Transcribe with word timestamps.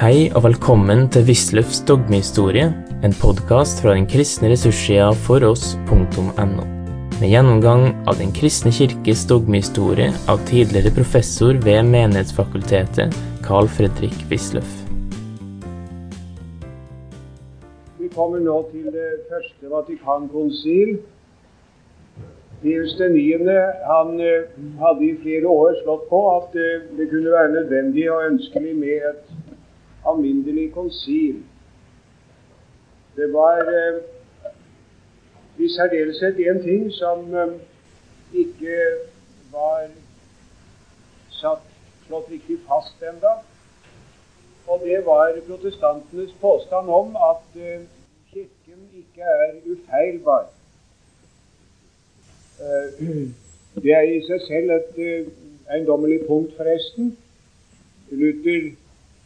Hei 0.00 0.30
og 0.32 0.46
velkommen 0.46 1.02
til 1.12 1.26
Wisløffs 1.28 1.82
dogmehistorie, 1.84 2.70
en 3.04 3.14
podkast 3.20 3.82
fra 3.84 3.92
den 3.92 4.06
kristne 4.08 4.48
ressurssida 4.48 5.10
foross.no. 5.26 6.62
Med 7.18 7.26
gjennomgang 7.28 7.82
av 8.08 8.16
Den 8.16 8.32
kristne 8.32 8.72
kirkes 8.72 9.26
dogmehistorie 9.28 10.06
av 10.24 10.40
tidligere 10.48 10.94
professor 10.96 11.60
ved 11.66 11.82
Menighetsfakultetet, 11.92 13.12
Carl 13.44 13.68
Fredrik 13.68 14.16
Wisløff. 14.30 14.72
Vi 18.00 18.08
kommer 18.14 18.40
nå 18.40 18.56
til 18.70 18.88
det 18.96 19.10
første 19.28 19.68
Vatikankonsil. 19.74 20.94
Pius 22.64 22.96
9. 22.96 23.36
Han 23.92 24.16
eh, 24.24 24.48
hadde 24.80 25.04
i 25.10 25.12
flere 25.20 25.52
år 25.60 25.76
slått 25.84 26.08
på 26.08 26.24
at 26.38 26.56
eh, 26.56 26.88
det 26.96 27.12
kunne 27.12 27.36
være 27.36 27.52
nødvendig 27.58 28.08
og 28.12 28.24
ønskelig 28.32 28.74
med 28.80 29.06
et 29.12 29.29
alminnelig 30.06 30.72
konsil. 30.72 31.42
Det 33.16 33.32
var 33.32 33.58
eh, 33.58 34.00
i 35.58 35.68
særdeleshet 35.68 36.36
én 36.40 36.62
ting 36.62 36.92
som 36.92 37.34
ikke 38.32 38.76
var 39.52 39.90
satt, 41.40 41.66
slått 42.06 42.30
riktig 42.30 42.56
fast 42.68 43.02
enda, 43.02 43.34
og 44.66 44.80
det 44.84 45.02
var 45.06 45.36
protestantenes 45.48 46.32
påstand 46.40 46.88
om 46.88 47.16
at 47.16 47.60
Kirken 48.32 48.88
ikke 48.94 49.22
er 49.22 49.52
ufeilbar. 49.66 50.46
Eh, 52.60 53.06
det 53.82 53.92
er 53.92 54.06
i 54.06 54.20
seg 54.26 54.42
selv 54.44 54.72
et 54.74 54.98
eh, 55.00 55.28
eiendommelig 55.72 56.20
punkt, 56.28 56.52
forresten. 56.56 57.16
Luther 58.10 58.72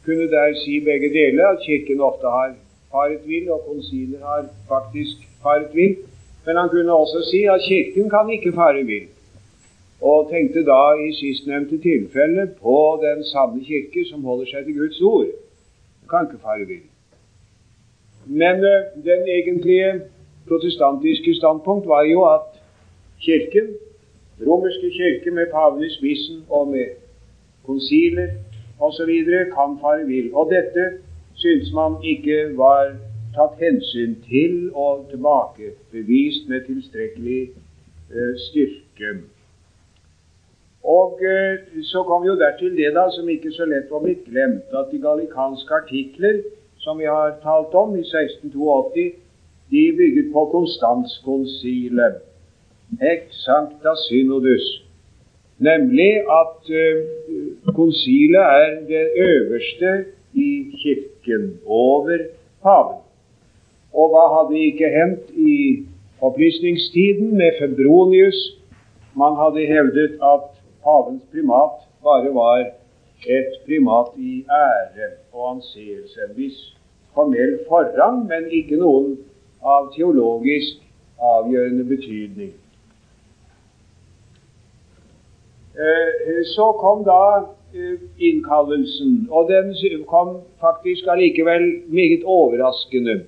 kunne 0.05 0.31
der 0.31 0.55
si 0.65 0.81
begge 0.81 1.09
deler, 1.19 1.47
at 1.47 1.59
Kirken 1.67 2.01
ofte 2.01 2.27
har 2.27 2.55
faret 2.93 3.23
vill, 3.27 3.51
og 3.51 3.61
konsiler 3.69 4.19
har 4.19 4.47
faktisk 4.69 5.17
faret 5.43 5.71
vill. 5.75 5.97
Men 6.47 6.57
han 6.57 6.69
kunne 6.69 6.93
også 6.93 7.21
si 7.31 7.45
at 7.55 7.61
Kirken 7.69 8.11
kan 8.11 8.31
ikke 8.37 8.53
fare 8.53 8.85
vill. 8.85 9.07
Og 10.01 10.29
tenkte 10.33 10.65
da 10.65 10.81
i 11.07 11.13
sistnevnte 11.21 11.79
tilfelle 11.79 12.43
på 12.63 12.77
den 13.05 13.25
sanne 13.25 13.65
kirke 13.65 14.05
som 14.11 14.25
holder 14.25 14.51
seg 14.51 14.67
til 14.67 14.77
Guds 14.81 15.01
ord. 15.01 15.31
Kan 16.11 16.27
ikke 16.27 16.43
fare 16.43 16.67
vill. 16.73 16.85
Men 18.27 18.57
uh, 18.73 19.05
den 19.09 19.23
egentlige 19.37 19.93
protestantiske 20.49 21.35
standpunkt 21.35 21.89
var 21.89 22.03
jo 22.03 22.25
at 22.35 22.47
Kirken, 23.21 23.69
romerske 24.47 24.91
kirke 24.91 25.31
med 25.31 25.47
paven 25.53 25.85
i 25.85 25.91
spissen 25.97 26.45
og 26.51 26.69
med 26.69 26.87
konsiler 27.67 28.29
osv., 28.81 29.11
kan 29.55 29.79
fare 29.81 30.07
vill. 30.07 30.35
Og 30.35 30.51
dette 30.51 30.85
syntes 31.35 31.73
man 31.73 31.99
ikke 32.03 32.57
var 32.57 32.97
tatt 33.35 33.59
hensyn 33.59 34.17
til 34.29 34.71
og 34.75 35.07
tilbakebevist 35.11 36.49
med 36.49 36.67
tilstrekkelig 36.67 37.41
eh, 37.51 38.35
styrke. 38.49 39.15
Og 40.85 41.19
eh, 41.25 41.83
så 41.83 42.03
kom 42.07 42.27
jo 42.27 42.37
dertil 42.39 42.77
det 42.77 42.93
da 42.95 43.09
som 43.11 43.29
ikke 43.29 43.53
så 43.53 43.67
lett 43.67 43.91
var 43.91 44.05
blitt 44.05 44.27
glemt, 44.29 44.69
at 44.71 44.93
de 44.93 45.01
gallikanske 45.03 45.75
artikler 45.75 46.43
som 46.85 46.99
vi 47.01 47.09
har 47.09 47.39
talt 47.43 47.75
om 47.75 47.97
i 47.97 48.05
1682, 48.05 49.13
de 49.71 49.85
bygget 49.97 50.33
på 50.33 50.45
Konstanskonsilet 50.53 52.21
ex 53.01 53.33
sancta 53.43 53.95
synodus, 54.07 54.84
nemlig 55.59 56.13
at 56.41 56.71
uh, 56.71 57.75
konsilet 57.75 58.41
er 58.41 58.81
det 58.89 59.05
øverste 59.17 60.05
i 60.35 60.51
Kirken, 60.83 61.61
over 61.67 62.19
paven. 62.63 63.01
Og 63.95 64.09
hva 64.11 64.25
hadde 64.35 64.65
ikke 64.67 64.91
hendt 64.91 65.31
i 65.31 65.87
opplysningstiden 66.21 67.37
med 67.37 67.51
Febronius? 67.61 68.41
Man 69.17 69.37
hadde 69.39 69.67
hevdet 69.67 70.19
at 70.33 70.49
pavens 70.83 71.23
primat 71.33 71.77
bare 72.03 72.35
var 72.35 72.59
et 73.27 73.53
primat 73.67 74.11
i 74.19 74.45
ære 74.51 75.09
og 75.33 75.55
anseelse. 75.55 76.21
En 76.29 76.37
viss 76.37 76.75
formell 77.15 77.59
forrang, 77.69 78.27
men 78.27 78.51
ikke 78.51 78.77
noen 78.77 79.15
av 79.63 79.93
teologisk 79.95 80.83
avgjørende 81.23 81.85
betydning. 81.89 82.53
Eh, 82.53 82.61
så 86.55 86.73
kom 86.79 87.05
da 87.05 87.21
eh, 87.75 87.99
innkallelsen, 88.19 89.29
og 89.31 89.49
den 89.51 89.75
kom 90.07 90.37
faktisk 90.61 91.07
allikevel 91.11 91.65
meget 91.89 92.23
overraskende. 92.25 93.25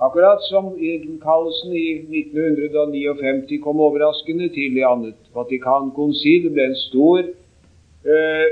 Akkurat 0.00 0.38
som 0.50 0.78
innkallelsen 0.78 1.72
i 1.74 1.88
1959 2.22 3.62
kom 3.62 3.80
overraskende 3.80 4.48
til 4.48 4.74
det 4.76 4.84
annet 4.86 5.18
Vatikankonsil. 5.34 6.44
Det 6.44 6.52
ble 6.52 6.64
en 6.70 6.76
stor, 6.76 7.18
eh, 8.14 8.46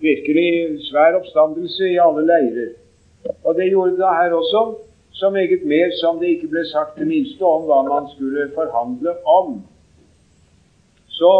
virkelig 0.00 0.80
svær 0.90 1.18
oppstandelse 1.20 1.90
i 1.92 2.00
alle 2.06 2.26
leirer. 2.26 2.72
Og 3.44 3.54
det 3.54 3.70
gjorde 3.70 4.00
det 4.00 4.16
her 4.18 4.32
også, 4.32 4.74
så 5.12 5.30
meget 5.30 5.64
mer 5.64 5.90
som 6.00 6.18
det 6.18 6.28
ikke 6.28 6.48
ble 6.48 6.64
sagt 6.66 6.98
det 6.98 7.06
minste 7.06 7.42
om 7.42 7.62
hva 7.68 7.82
man 7.82 8.08
skulle 8.14 8.50
forhandle 8.54 9.12
om. 9.26 9.62
Så 11.08 11.32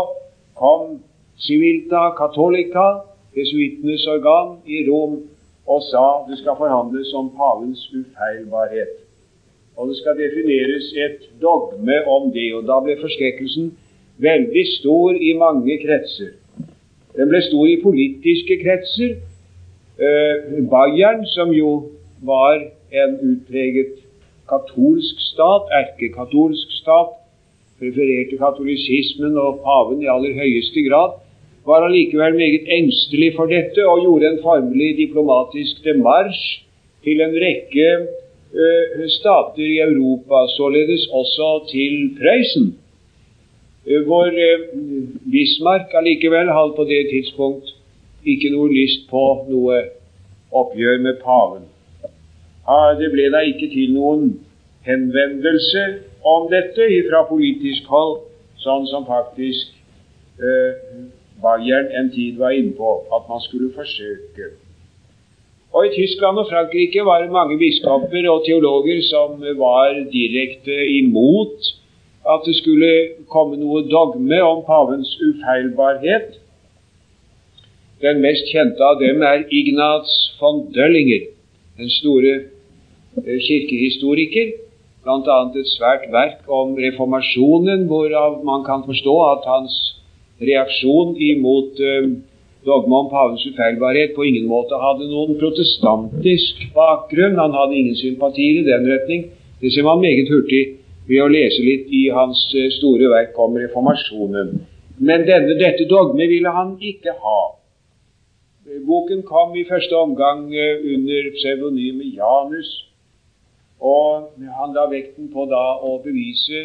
kom 0.58 0.98
Civilta 1.38 2.14
Catolica, 2.19 2.88
jesuitenes 3.36 4.06
organ 4.06 4.56
i 4.66 4.82
Rom, 4.88 5.20
og 5.69 5.82
sa 5.91 6.06
det 6.28 6.38
skal 6.41 6.58
forhandles 6.58 7.12
om 7.14 7.30
pavens 7.36 7.82
ufeilbarhet. 7.94 8.94
Og 9.76 9.88
det 9.88 9.96
skal 10.00 10.19
defineres 10.19 10.86
et 11.04 11.28
dogme 11.42 11.98
om 12.06 12.32
det. 12.32 12.48
Og 12.56 12.64
da 12.66 12.80
ble 12.82 12.96
forskrekkelsen 12.98 13.70
veldig 14.19 14.64
stor 14.80 15.14
i 15.14 15.32
mange 15.38 15.78
kretser. 15.84 16.32
Den 17.14 17.30
ble 17.30 17.42
stor 17.46 17.66
i 17.70 17.78
politiske 17.82 18.58
kretser. 18.64 19.14
Eh, 19.98 20.34
Bayern, 20.72 21.22
som 21.26 21.54
jo 21.54 21.70
var 22.26 22.58
en 23.02 23.14
utpreget 23.30 23.94
katolsk 24.50 25.20
stat, 25.30 25.70
erkekatolsk 25.80 26.75
stat, 26.80 27.18
prefererte 27.78 28.39
katolisismen 28.41 29.37
og 29.39 29.61
paven 29.65 30.03
i 30.03 30.11
aller 30.11 30.34
høyeste 30.39 30.83
grad, 30.89 31.19
var 31.69 31.84
allikevel 31.87 32.34
meget 32.34 32.71
engstelig 32.78 33.34
for 33.37 33.50
dette 33.50 33.84
og 33.87 34.03
gjorde 34.05 34.31
en 34.33 34.43
formelig 34.43 34.97
diplomatisk 35.03 35.84
demarsj 35.84 36.43
til 37.05 37.21
en 37.25 37.34
rekke 37.44 37.88
uh, 38.03 39.06
stater 39.19 39.67
i 39.67 39.81
Europa, 39.84 40.47
således 40.56 41.06
også 41.21 41.49
til 41.72 41.94
Prøysen, 42.19 42.69
uh, 43.87 44.00
hvor 44.06 44.33
uh, 44.33 44.67
Bismarck 45.33 45.94
allikevel 46.00 46.49
hadde 46.56 46.77
på 46.77 46.88
det 46.88 47.03
tidspunkt 47.12 47.75
ikke 48.25 48.50
noe 48.50 48.72
lyst 48.72 49.06
på 49.11 49.25
noe 49.49 49.83
oppgjør 50.53 51.03
med 51.05 51.21
paven. 51.22 51.69
Ah, 52.69 52.93
det 53.00 53.12
ble 53.12 53.28
da 53.33 53.44
ikke 53.49 53.69
til 53.72 53.93
noen 53.94 54.33
henvendelse 54.88 55.84
om 56.25 56.49
dette 56.51 56.87
fra 57.11 57.25
politisk 57.29 57.87
hold, 57.93 58.23
sånn 58.62 58.87
som 58.91 59.06
faktisk 59.06 59.75
eh, 60.43 61.05
Bayern 61.43 61.93
en 61.95 62.11
tid 62.11 62.39
var 62.39 62.56
inne 62.56 62.75
på 62.75 62.95
at 63.15 63.29
man 63.31 63.43
skulle 63.45 63.71
forsøke. 63.75 64.51
Og 65.73 65.87
I 65.87 65.93
Tyskland 65.95 66.41
og 66.41 66.49
Frankrike 66.51 67.05
var 67.05 67.23
det 67.23 67.31
mange 67.31 67.59
biskoper 67.61 68.27
og 68.33 68.45
teologer 68.47 69.03
som 69.06 69.37
var 69.61 69.95
direkte 70.12 70.77
imot 70.99 71.75
at 72.29 72.45
det 72.47 72.56
skulle 72.59 72.93
komme 73.31 73.56
noe 73.61 73.85
dogme 73.89 74.41
om 74.43 74.65
pavens 74.67 75.12
ufeilbarhet. 75.23 76.38
Den 78.03 78.23
mest 78.25 78.49
kjente 78.50 78.82
av 78.85 78.99
dem 79.03 79.23
er 79.23 79.44
Ignaz 79.50 80.11
von 80.41 80.67
Döllinger, 80.75 81.29
den 81.79 81.91
store 82.00 82.35
eh, 82.38 83.38
kirkehistoriker 83.47 84.68
bl.a. 85.05 85.39
et 85.61 85.71
svært 85.77 86.09
verk 86.12 86.49
om 86.49 86.75
reformasjonen, 86.77 87.87
hvorav 87.91 88.41
man 88.45 88.65
kan 88.67 88.83
forstå 88.87 89.15
at 89.33 89.47
hans 89.53 89.77
reaksjon 90.43 91.17
imot 91.17 91.81
eh, 91.83 92.11
dogme 92.67 92.97
om 93.03 93.09
pavens 93.11 93.47
ufeilbarhet 93.47 94.15
på 94.17 94.27
ingen 94.29 94.49
måte 94.50 94.79
hadde 94.79 95.09
noen 95.11 95.39
protestantisk 95.41 96.65
bakgrunn. 96.75 97.39
Han 97.39 97.56
hadde 97.56 97.79
ingen 97.79 97.99
sympatier 97.99 98.61
i 98.61 98.67
den 98.67 98.89
retning. 98.91 99.29
Det 99.61 99.73
ser 99.75 99.87
man 99.87 100.03
meget 100.03 100.31
hurtig 100.31 100.65
ved 101.09 101.23
å 101.25 101.31
lese 101.33 101.62
litt 101.65 101.89
i 101.95 102.09
hans 102.15 102.41
uh, 102.55 102.67
store 102.77 103.09
verk 103.15 103.39
om 103.41 103.56
reformasjonen. 103.59 104.59
Men 104.99 105.25
denne, 105.29 105.56
dette 105.59 105.87
dogmet 105.89 106.31
ville 106.31 106.53
han 106.53 106.77
ikke 106.83 107.15
ha. 107.23 107.41
Boken 108.85 109.23
kom 109.25 109.55
i 109.56 109.65
første 109.69 109.97
omgang 109.97 110.47
uh, 110.53 110.85
under 110.95 111.33
pseudonymet 111.39 112.19
Janus, 112.19 112.75
og 113.80 114.30
han 114.58 114.75
la 114.75 114.86
vekten 114.90 115.30
på 115.32 115.46
da 115.50 115.64
å 115.84 115.98
bevise 116.02 116.62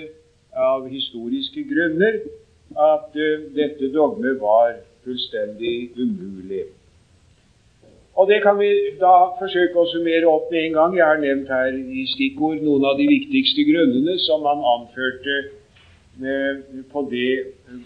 av 0.54 0.88
historiske 0.89 1.65
grunner 1.69 2.21
at 2.74 3.13
uh, 3.13 3.44
dette 3.54 3.89
dogmet 3.94 4.39
var 4.42 4.80
fullstendig 5.04 5.94
umulig. 5.98 6.65
Og 8.13 8.30
det 8.30 8.44
kan 8.44 8.60
vi 8.60 8.69
da 9.01 9.13
forsøke 9.39 9.80
å 9.80 9.89
summere 9.89 10.30
opp 10.30 10.51
med 10.54 10.68
en 10.68 10.75
gang. 10.77 10.98
Jeg 10.98 11.06
har 11.06 11.21
nevnt 11.21 11.50
her 11.50 11.74
i 11.74 12.06
stikkord 12.12 12.62
noen 12.62 12.86
av 12.86 13.00
de 13.00 13.07
viktigste 13.10 13.65
grunnene 13.65 14.19
som 14.21 14.45
han 14.45 14.62
anførte 14.62 15.38
på, 16.94 17.01
det, 17.10 17.30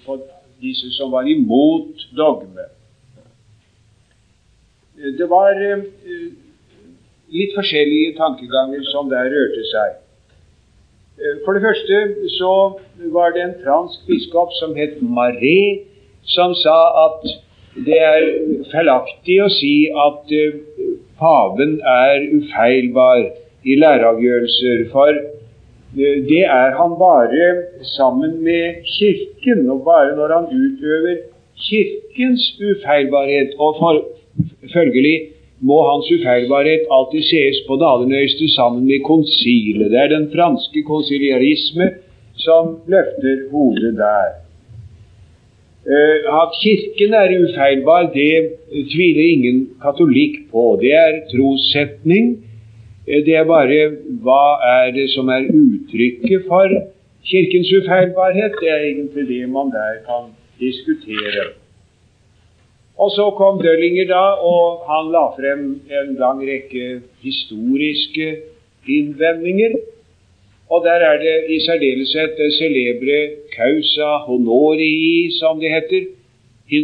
på 0.03 0.17
disse 0.59 0.91
som 0.97 1.13
var 1.15 1.29
imot 1.31 2.03
dogme. 2.17 2.67
Det 4.97 5.29
var 5.29 5.55
eh, 5.61 5.85
litt 7.33 7.55
forskjellige 7.55 8.15
tankeganger 8.17 8.83
som 8.91 9.09
der 9.11 9.29
rørte 9.31 9.63
seg. 9.71 9.97
Eh, 11.17 11.39
for 11.45 11.57
det 11.57 11.63
første 11.65 12.29
så 12.37 12.53
var 13.13 13.33
det 13.35 13.43
en 13.43 13.57
fransk 13.63 14.05
biskop 14.07 14.53
som 14.59 14.75
het 14.77 15.01
Marais, 15.01 15.85
som 16.27 16.53
sa 16.55 16.77
at 17.05 17.27
det 17.87 17.97
er 18.01 18.23
feilaktig 18.71 19.37
å 19.43 19.49
si 19.53 19.89
at 19.93 20.31
uh, 20.33 20.55
paven 21.19 21.77
er 21.85 22.23
ufeilbar 22.33 23.21
i 23.67 23.77
læreavgjørelser, 23.77 24.87
for 24.91 25.13
uh, 25.13 26.17
det 26.29 26.43
er 26.43 26.73
han 26.79 26.95
bare 26.97 27.47
sammen 27.93 28.39
med 28.43 28.81
Kirken, 28.95 29.69
og 29.69 29.85
bare 29.85 30.15
når 30.17 30.33
han 30.35 30.49
utøver 30.51 31.21
Kirkens 31.67 32.49
ufeilbarhet. 32.57 33.53
Og 33.61 33.77
for, 33.79 34.01
følgelig 34.73 35.15
må 35.59 35.77
hans 35.87 36.09
ufeilbarhet 36.11 36.89
alltid 36.93 37.23
sees 37.25 37.61
på 37.67 37.77
det 37.81 37.87
aller 37.87 38.27
sammen 38.55 38.85
med 38.85 39.03
konsilet. 39.03 39.91
Det 39.91 39.99
er 39.99 40.11
den 40.13 40.29
franske 40.31 40.83
konsiliarisme 40.85 41.89
som 42.37 42.77
løfter 42.85 43.47
hodet 43.51 43.95
der. 43.97 44.35
Eh, 45.87 46.19
at 46.41 46.51
Kirken 46.61 47.13
er 47.13 47.33
ufeilbar, 47.41 48.11
det 48.13 48.59
tviler 48.91 49.23
ingen 49.23 49.69
katolikk 49.81 50.51
på. 50.51 50.77
Det 50.81 50.93
er 50.93 51.21
trossetning. 51.31 52.43
Eh, 53.07 53.23
det 53.25 53.35
er 53.39 53.47
bare 53.47 53.95
hva 54.21 54.59
er 54.61 54.91
det 54.91 55.09
som 55.15 55.29
er 55.29 55.47
uttrykket 55.47 56.45
for 56.49 56.67
Kirkens 57.25 57.71
ufeilbarhet? 57.71 58.59
Det 58.61 58.69
er 58.69 58.83
egentlig 58.91 59.27
det 59.29 59.49
man 59.49 59.71
der 59.71 60.03
kan 60.05 60.29
diskutere. 60.59 61.55
Og 62.97 63.11
så 63.13 63.29
kom 63.37 63.59
Døllinger 63.61 64.07
da, 64.09 64.23
og 64.41 64.87
han 64.89 65.11
la 65.13 65.27
frem 65.35 65.67
en 65.99 66.15
lang 66.17 66.41
rekke 66.41 67.01
historiske 67.21 68.31
innvendinger 68.87 69.77
og 70.69 70.83
der 70.83 70.99
er 71.09 71.17
det 71.17 71.35
i 71.55 71.59
særdeleshet 71.65 72.31
det 72.37 72.53
celebre 72.53 73.17
causa 73.55 74.09
honorii, 74.27 75.31
som 75.39 75.59
det 75.59 75.71
heter. 75.71 76.03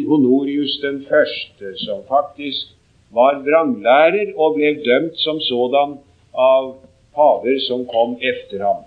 Honorius 0.07 0.79
den 0.81 1.05
første, 1.09 1.77
som 1.85 1.97
faktisk 2.07 2.67
var 3.11 3.33
vranglærer 3.47 4.31
og 4.37 4.55
ble 4.55 4.69
dømt 4.85 5.19
som 5.19 5.41
sådan 5.41 5.97
av 6.33 6.69
paver 7.15 7.59
som 7.67 7.83
kom 7.91 8.15
etter 8.31 8.63
ham. 8.63 8.85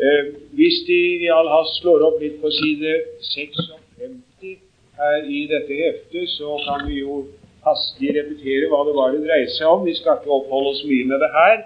Eh, 0.00 0.24
hvis 0.56 0.80
De 0.88 1.00
i 1.26 1.28
all 1.28 1.52
hast 1.52 1.82
slår 1.82 2.06
opp 2.08 2.16
litt 2.24 2.40
på 2.40 2.48
side 2.60 2.96
56 3.34 4.29
her 5.00 5.28
i 5.38 5.46
dette 5.50 5.76
heftet, 5.82 6.28
så 6.36 6.56
kan 6.66 6.86
vi 6.88 7.00
jo 7.00 7.22
hastig 7.64 8.14
repetere 8.16 8.68
hva 8.70 8.84
det 8.88 8.96
var 8.96 9.12
det 9.14 9.24
dreide 9.26 9.52
seg 9.56 9.68
om. 9.68 9.84
Vi 9.88 9.96
skal 9.98 10.20
ikke 10.20 10.36
oppholde 10.38 10.74
oss 10.74 10.84
mye 10.88 11.08
med 11.12 11.22
det 11.24 11.30
her. 11.34 11.64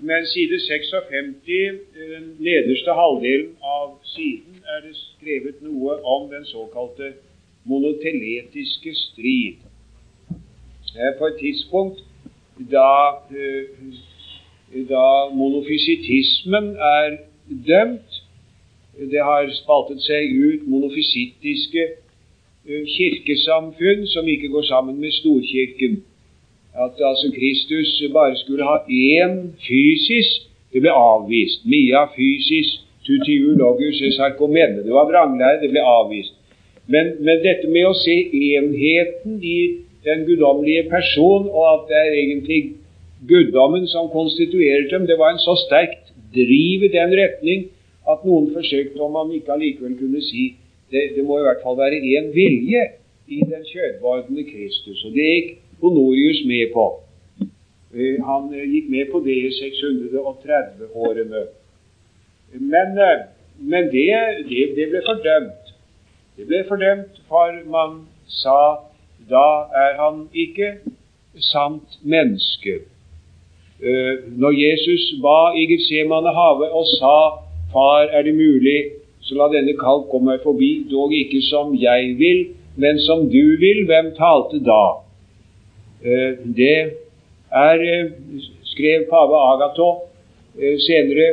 Men 0.00 0.26
side 0.26 0.60
56, 0.64 1.80
den 1.96 2.28
nederste 2.40 2.92
halvdelen 2.96 3.50
av 3.60 3.98
siden, 4.14 4.62
er 4.64 4.86
det 4.86 4.94
skrevet 4.96 5.60
noe 5.64 5.98
om 6.14 6.30
den 6.30 6.46
såkalte 6.48 7.12
monoteletiske 7.68 8.94
strid. 8.96 9.66
På 11.18 11.28
et 11.28 11.36
tidspunkt 11.40 12.00
da, 12.70 13.20
eh, 13.30 13.68
da 14.88 15.04
monofisitismen 15.32 16.76
er 16.76 17.18
dømt 17.66 18.16
Det 19.00 19.22
har 19.22 19.48
spaltet 19.54 20.02
seg 20.02 20.32
ut 20.34 20.64
monofysittiske 20.68 21.84
eh, 21.84 22.09
kirkesamfunn 22.96 24.06
som 24.06 24.28
ikke 24.28 24.48
går 24.48 24.62
sammen 24.62 25.00
med 25.00 25.12
Storkirken 25.12 26.02
at 26.74 27.00
altså 27.10 27.32
Kristus 27.38 28.02
bare 28.12 28.36
skulle 28.36 28.64
ha 28.64 28.76
én 28.88 29.32
fysisk, 29.68 30.46
det 30.72 30.80
ble 30.84 30.92
avvist. 30.94 31.66
Mia 31.66 32.04
fysis 32.16 32.68
tutiologus 33.06 33.58
logus 33.58 34.02
esarkomene. 34.02 34.84
Det 34.86 34.92
var 34.92 35.08
vranglære, 35.10 35.60
det 35.62 35.70
ble 35.70 35.82
avvist. 35.82 36.34
Men, 36.86 37.06
men, 37.24 37.42
dette 37.42 37.68
med 37.70 37.86
å 37.86 37.94
se 37.94 38.16
enheten 38.54 39.42
i 39.42 39.58
den 40.06 40.24
guddommelige 40.28 40.88
person, 40.90 41.48
og 41.48 41.66
at 41.74 41.82
det 41.90 41.98
er 41.98 42.16
egentlig 42.22 42.60
guddommen 43.28 43.86
som 43.90 44.08
konstituerer 44.14 44.88
dem, 44.90 45.06
det 45.06 45.18
var 45.18 45.34
en 45.34 45.42
så 45.42 45.54
sterkt 45.66 46.14
driv 46.34 46.86
i 46.86 46.92
den 46.94 47.14
retning 47.18 47.68
at 48.10 48.24
noen 48.26 48.48
forsøkte 48.54 49.02
om 49.02 49.12
man 49.18 49.30
ikke 49.34 49.52
allikevel 49.54 49.96
kunne 49.98 50.22
si 50.24 50.54
det, 50.90 51.02
det 51.16 51.24
må 51.24 51.38
i 51.38 51.46
hvert 51.46 51.62
fall 51.64 51.78
være 51.78 52.02
én 52.14 52.32
vilje 52.34 52.82
i 53.30 53.40
den 53.52 53.64
kjødvordende 53.72 54.44
Kristus. 54.44 55.04
Og 55.04 55.12
det 55.14 55.28
gikk 55.34 55.50
Honorius 55.82 56.42
med 56.46 56.72
på. 56.74 56.86
Eh, 57.94 58.16
han 58.24 58.54
eh, 58.54 58.66
gikk 58.70 58.90
med 58.90 59.10
på 59.12 59.22
det 59.24 59.34
i 59.34 59.50
630-årene. 59.56 61.42
Men, 62.52 62.98
eh, 62.98 63.24
men 63.58 63.90
det, 63.94 64.06
det, 64.50 64.62
det, 64.76 64.86
ble 64.92 65.02
fordømt. 65.06 65.74
Det 66.36 66.46
ble 66.46 66.62
fordømt, 66.68 67.18
for 67.28 67.58
man 67.70 68.04
sa 68.40 68.60
da 69.30 69.48
er 69.84 69.98
han 69.98 70.24
ikke 70.34 70.70
sant 71.38 72.00
menneske. 72.02 72.80
Når 73.80 74.52
Jesus 74.52 75.04
ba 75.22 75.52
i 75.56 75.62
Getsemane 75.70 76.32
havet 76.36 76.72
og 76.76 76.88
sa 76.98 77.14
Far, 77.72 78.10
er 78.10 78.22
det 78.26 78.34
mulig, 78.34 78.99
så 79.20 79.36
la 79.36 79.48
denne 79.52 79.76
kalk 79.78 80.08
gå 80.10 80.18
meg 80.24 80.40
forbi, 80.44 80.70
dog 80.90 81.12
ikke 81.14 81.42
som 81.50 81.74
jeg 81.76 82.14
vil, 82.18 82.46
men 82.80 82.98
som 83.04 83.26
du 83.30 83.56
vil. 83.60 83.84
Hvem 83.88 84.12
talte 84.16 84.60
da? 84.64 84.84
Eh, 86.04 86.32
det 86.56 86.76
er, 87.52 87.82
eh, 87.92 88.10
skrev 88.72 89.06
pave 89.10 89.36
Agato 89.52 89.90
eh, 90.58 90.78
senere, 90.86 91.28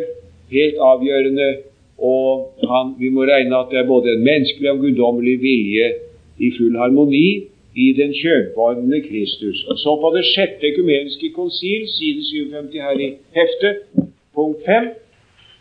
helt 0.51 0.77
avgjørende. 0.91 1.49
Og 1.97 2.53
han, 2.69 2.93
vi 2.99 3.09
må 3.09 3.23
regne 3.25 3.57
at 3.57 3.71
det 3.71 3.79
er 3.79 3.87
både 3.87 4.13
en 4.13 4.23
menneskelig 4.23 4.71
og 4.71 4.83
guddommelig 4.83 5.39
vilje 5.41 5.87
i 6.37 6.51
full 6.57 6.75
harmoni 6.77 7.47
i 7.77 7.87
den 7.97 8.13
kjødbårne 8.13 9.01
Kristus. 9.07 9.63
Og 9.69 9.77
så 9.81 9.95
på 10.01 10.11
det 10.15 10.25
sjette 10.25 10.69
økumeniske 10.71 11.31
konsil, 11.33 11.87
side 11.89 12.21
57 12.51 12.77
her 12.85 13.01
i 13.01 13.09
heftet, 13.37 13.81
punkt 14.35 14.61
5. 14.65 14.89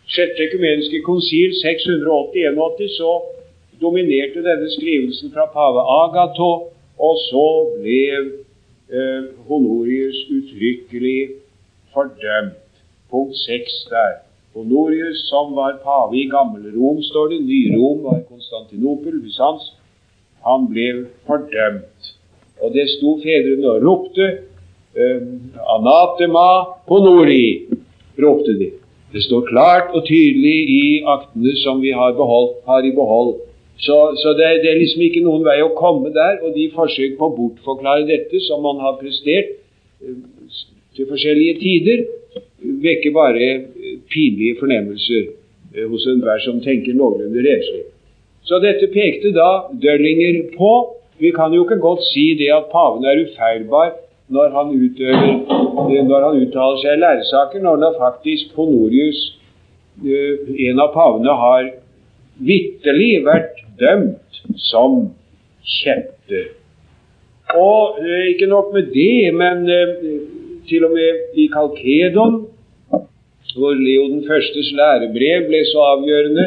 Sjette 0.07 0.45
økumeniske 0.47 1.01
konsil 1.03 1.51
680-81, 1.63 2.93
så 2.99 3.11
dominerte 3.81 4.45
denne 4.45 4.69
skrivelsen 4.71 5.33
fra 5.35 5.49
pave 5.57 5.83
Agato, 6.03 6.51
og 6.99 7.17
så 7.29 7.47
ble 7.81 8.05
eh, 8.17 9.25
Honorius 9.49 10.21
uttrykkelig 10.37 11.19
fordømt. 11.95 12.63
Punkt 13.11 13.37
6 13.43 13.83
der. 13.91 14.15
Honorius, 14.55 15.27
som 15.29 15.53
var 15.59 15.81
pave 15.85 16.17
i 16.23 16.29
Gammel-Rom, 16.31 17.03
står 17.03 17.29
det. 17.35 17.41
Ny-Rom 17.51 18.07
var 18.07 18.23
Konstantinopel, 18.31 19.21
Bysants. 19.25 19.75
Han 20.47 20.71
ble 20.71 20.89
fordømt. 21.27 22.15
Og 22.63 22.73
det 22.73 22.87
sto 22.95 23.19
fedrene 23.27 23.69
og 23.75 23.83
ropte. 23.85 24.27
Eh, 24.97 25.23
anatema 25.77 26.49
honori, 26.89 27.69
ropte 28.23 28.55
de. 28.63 28.71
Det 29.15 29.23
står 29.23 29.47
klart 29.49 29.93
og 29.95 30.07
tydelig 30.09 30.57
i 30.71 30.87
aktene 31.07 31.53
som 31.63 31.79
vi 31.81 31.93
har, 31.95 32.17
beholdt, 32.19 32.59
har 32.67 32.85
i 32.85 32.95
behold 32.95 33.37
så, 33.79 34.17
så 34.17 34.33
det, 34.33 34.63
det, 34.63 34.71
er 34.71 34.79
liksom 34.81 35.03
ikke 35.05 35.25
noen 35.25 35.45
vei 35.45 35.59
å 35.61 35.75
komme 35.77 36.13
der. 36.15 36.41
Og 36.45 36.55
de 36.57 36.69
forsøk 36.73 37.19
på 37.19 37.29
å 37.29 37.35
bortforklare 37.37 38.07
dette 38.09 38.41
som 38.47 38.63
man 38.65 38.81
har 38.81 38.97
prestert 39.01 39.53
eh, 40.01 40.15
til 40.97 41.09
forskjellige 41.11 41.59
tider, 41.61 42.07
vekker 42.87 43.13
bare 43.17 43.51
eh, 43.51 43.99
pinlige 44.13 44.57
fornemmelser 44.63 45.27
eh, 45.27 45.85
hos 45.91 46.09
enhver 46.09 46.41
som 46.47 46.63
tenker 46.65 46.97
noenlunde 46.97 47.45
renslig. 47.45 47.85
Så 48.49 48.63
dette 48.63 48.89
pekte 48.95 49.35
da 49.37 49.67
Døllinger 49.83 50.47
på. 50.57 50.73
Vi 51.21 51.33
kan 51.37 51.53
jo 51.53 51.65
ikke 51.65 51.81
godt 51.81 52.05
si 52.13 52.31
det 52.39 52.49
at 52.53 52.71
paven 52.73 53.05
er 53.09 53.25
ufeilbar 53.25 53.93
når 54.29 54.51
han, 54.57 54.73
utøver, 54.75 56.05
når 56.09 56.25
han 56.27 56.39
uttaler 56.43 56.81
seg 56.83 56.97
i 56.97 57.03
læresaker, 57.03 57.63
når 57.63 57.83
han 57.85 57.99
faktisk 58.01 58.57
Honorius, 58.59 59.21
en 60.05 60.83
av 60.83 60.93
pavene, 60.95 61.35
har 61.41 61.71
vitterlig 62.47 63.25
vært 63.25 63.63
dømt 63.81 64.43
som 64.69 64.99
kjente. 65.67 66.43
Og 67.55 68.01
eh, 68.03 68.33
ikke 68.33 68.49
nok 68.51 68.73
med 68.75 68.91
det, 68.95 69.35
men 69.35 69.69
eh, 69.71 69.89
til 70.69 70.85
og 70.85 70.91
med 70.97 71.39
i 71.39 71.47
Kalkedon, 71.53 72.47
hvor 73.57 73.73
Leo 73.79 74.09
den 74.11 74.25
førstes 74.27 74.73
lærebrev 74.77 75.47
ble 75.49 75.63
så 75.71 75.85
avgjørende, 75.95 76.47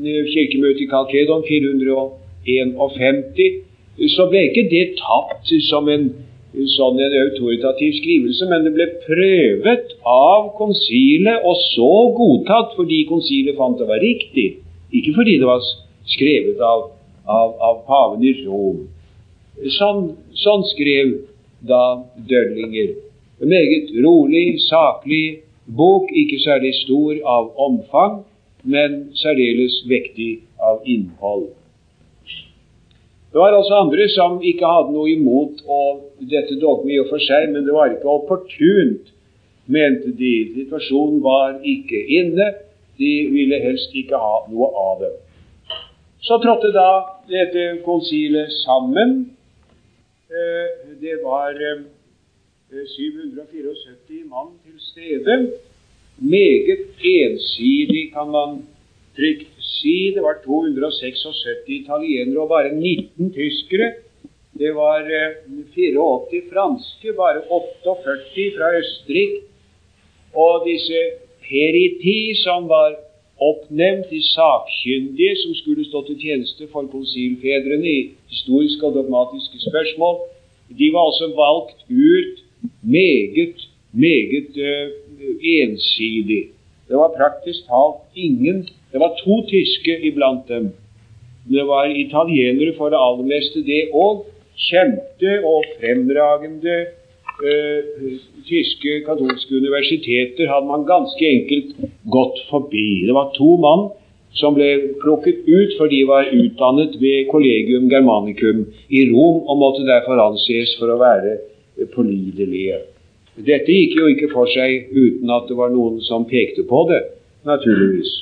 eh, 0.00 0.22
kirkemøtet 0.32 0.86
i 0.86 0.90
Kalkedon 0.90 1.44
451, 1.48 3.60
så 4.16 4.22
ble 4.30 4.40
ikke 4.48 4.70
det 4.72 4.86
tatt 4.98 5.46
som 5.68 5.84
en 5.92 6.04
sånn 6.52 6.98
en 7.00 7.14
autoritativ 7.16 7.94
skrivelse, 7.96 8.46
men 8.50 8.66
det 8.66 8.72
ble 8.76 8.86
prøvet 9.06 9.94
av 10.08 10.50
konsilet 10.58 11.46
og 11.48 11.56
så 11.70 11.92
godtatt 12.16 12.74
fordi 12.76 13.04
konsilet 13.08 13.56
fant 13.56 13.78
det 13.80 13.88
var 13.88 14.02
riktig, 14.04 14.48
ikke 14.92 15.14
fordi 15.16 15.38
det 15.40 15.48
var 15.48 15.62
skrevet 16.12 16.60
av, 16.60 16.90
av, 17.24 17.54
av 17.56 17.80
paven 17.88 18.24
i 18.26 18.34
Rom. 18.42 18.84
Sånn, 19.78 20.04
sånn 20.36 20.66
skrev 20.72 21.14
da 21.68 22.02
Dødlinger. 22.28 22.92
En 23.42 23.50
meget 23.50 23.90
rolig, 24.04 24.60
saklig 24.68 25.42
bok, 25.66 26.10
ikke 26.12 26.40
særlig 26.42 26.74
stor 26.82 27.16
av 27.24 27.50
omfang, 27.60 28.22
men 28.62 29.10
særdeles 29.18 29.80
vektig 29.90 30.42
av 30.62 30.84
innhold. 30.86 31.50
Det 33.32 33.38
var 33.38 33.54
altså 33.56 33.74
andre 33.74 34.08
som 34.12 34.42
ikke 34.44 34.68
hadde 34.68 34.92
noe 34.92 35.08
imot 35.08 35.62
dette 36.28 36.58
dogmet 36.60 36.92
i 36.92 37.00
og 37.00 37.08
for 37.08 37.22
seg, 37.24 37.48
men 37.54 37.64
det 37.64 37.72
var 37.72 37.94
ikke 37.94 38.10
opportunt, 38.12 39.08
mente 39.72 40.12
de. 40.18 40.32
Situasjonen 40.58 41.22
var 41.24 41.56
ikke 41.64 42.02
inne. 42.18 42.50
De 43.00 43.12
ville 43.32 43.60
helst 43.62 43.94
ikke 43.96 44.20
ha 44.20 44.34
noe 44.52 44.68
av 44.76 45.00
det. 45.00 45.14
Så 46.22 46.36
trådte 46.42 46.74
da 46.76 46.90
dette 47.30 47.64
konsilet 47.86 48.52
sammen. 48.60 49.14
Eh, 50.28 50.68
det 51.00 51.16
var 51.24 51.56
774 52.68 53.72
eh, 54.12 54.28
mann 54.28 54.52
til 54.60 54.76
stede. 54.90 55.38
Meget 56.20 56.84
ensidig, 57.00 58.12
kan 58.12 58.28
man 58.30 58.60
trygt 59.16 59.51
si. 59.78 60.12
Det 60.14 60.22
var 60.22 60.40
276 60.44 61.68
italienere 61.80 62.42
og 62.44 62.48
bare 62.48 62.74
19 62.74 63.32
tyskere. 63.36 63.92
Det 64.58 64.74
var 64.76 65.06
84 65.74 66.36
eh, 66.36 66.42
franske, 66.52 67.14
bare 67.16 67.40
48 67.50 68.50
fra 68.56 68.68
Østerrike. 68.80 69.40
Og 70.34 70.66
disse 70.68 71.00
periti, 71.48 72.34
som 72.44 72.68
var 72.68 72.94
oppnevnt, 73.40 74.06
til 74.10 74.22
sakkyndige 74.22 75.34
som 75.42 75.54
skulle 75.54 75.84
stå 75.84 76.04
til 76.06 76.20
tjeneste 76.24 76.68
for 76.72 76.86
konsilfedrene 76.92 77.88
i 77.88 78.10
historiske 78.30 78.86
og 78.86 78.94
dogmatiske 78.98 79.58
spørsmål, 79.68 80.16
de 80.78 80.88
var 80.94 81.02
altså 81.10 81.26
valgt 81.44 81.80
ut 81.90 82.36
meget, 82.82 83.58
meget 83.92 84.52
uh, 84.70 84.86
ensidig. 85.42 86.44
Det 86.88 86.96
var 86.96 87.16
praktisk 87.16 87.60
talt 87.72 88.00
ingen 88.14 88.68
det 88.92 89.00
var 89.00 89.16
to 89.24 89.40
tyske 89.48 89.98
iblant 90.08 90.48
dem. 90.48 90.72
Det 91.50 91.64
var 91.66 91.84
italienere 91.90 92.74
for 92.76 92.92
det 92.92 93.00
aller 93.00 93.26
meste, 93.34 93.64
det 93.66 93.88
òg. 93.92 94.28
Kjente 94.62 95.38
og 95.48 95.64
fremragende 95.78 96.74
uh, 97.40 98.02
tyske 98.46 98.98
katolske 99.06 99.56
universiteter 99.56 100.50
hadde 100.52 100.68
man 100.68 100.84
ganske 100.86 101.24
enkelt 101.36 101.72
gått 102.12 102.42
forbi. 102.50 103.06
Det 103.08 103.16
var 103.16 103.32
to 103.38 103.56
mann 103.64 103.88
som 104.36 104.54
ble 104.56 104.68
plukket 105.02 105.48
ut, 105.48 105.72
for 105.78 105.88
de 105.92 106.02
var 106.08 106.28
utdannet 106.32 106.96
ved 107.00 107.28
Collegium 107.32 107.88
Germanicum 107.90 108.66
i 108.88 109.04
Rom 109.10 109.42
og 109.48 109.58
måtte 109.60 109.88
derfor 109.88 110.20
anses 110.20 110.76
for 110.78 110.92
å 110.92 111.00
være 111.00 111.38
pålidelige. 111.96 112.82
Dette 113.36 113.72
gikk 113.72 113.96
jo 113.96 114.10
ikke 114.12 114.30
for 114.32 114.48
seg 114.52 114.92
uten 114.92 115.32
at 115.32 115.48
det 115.48 115.56
var 115.56 115.72
noen 115.72 116.00
som 116.04 116.28
pekte 116.28 116.64
på 116.68 116.84
det, 116.92 117.00
naturligvis. 117.48 118.12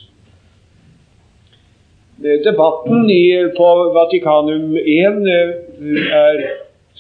Eh, 2.25 2.41
debatten 2.45 3.11
i, 3.11 3.49
på 3.57 3.67
Vatikanum 3.97 4.75
1 4.77 5.29
eh, 5.35 5.53
er 6.13 6.41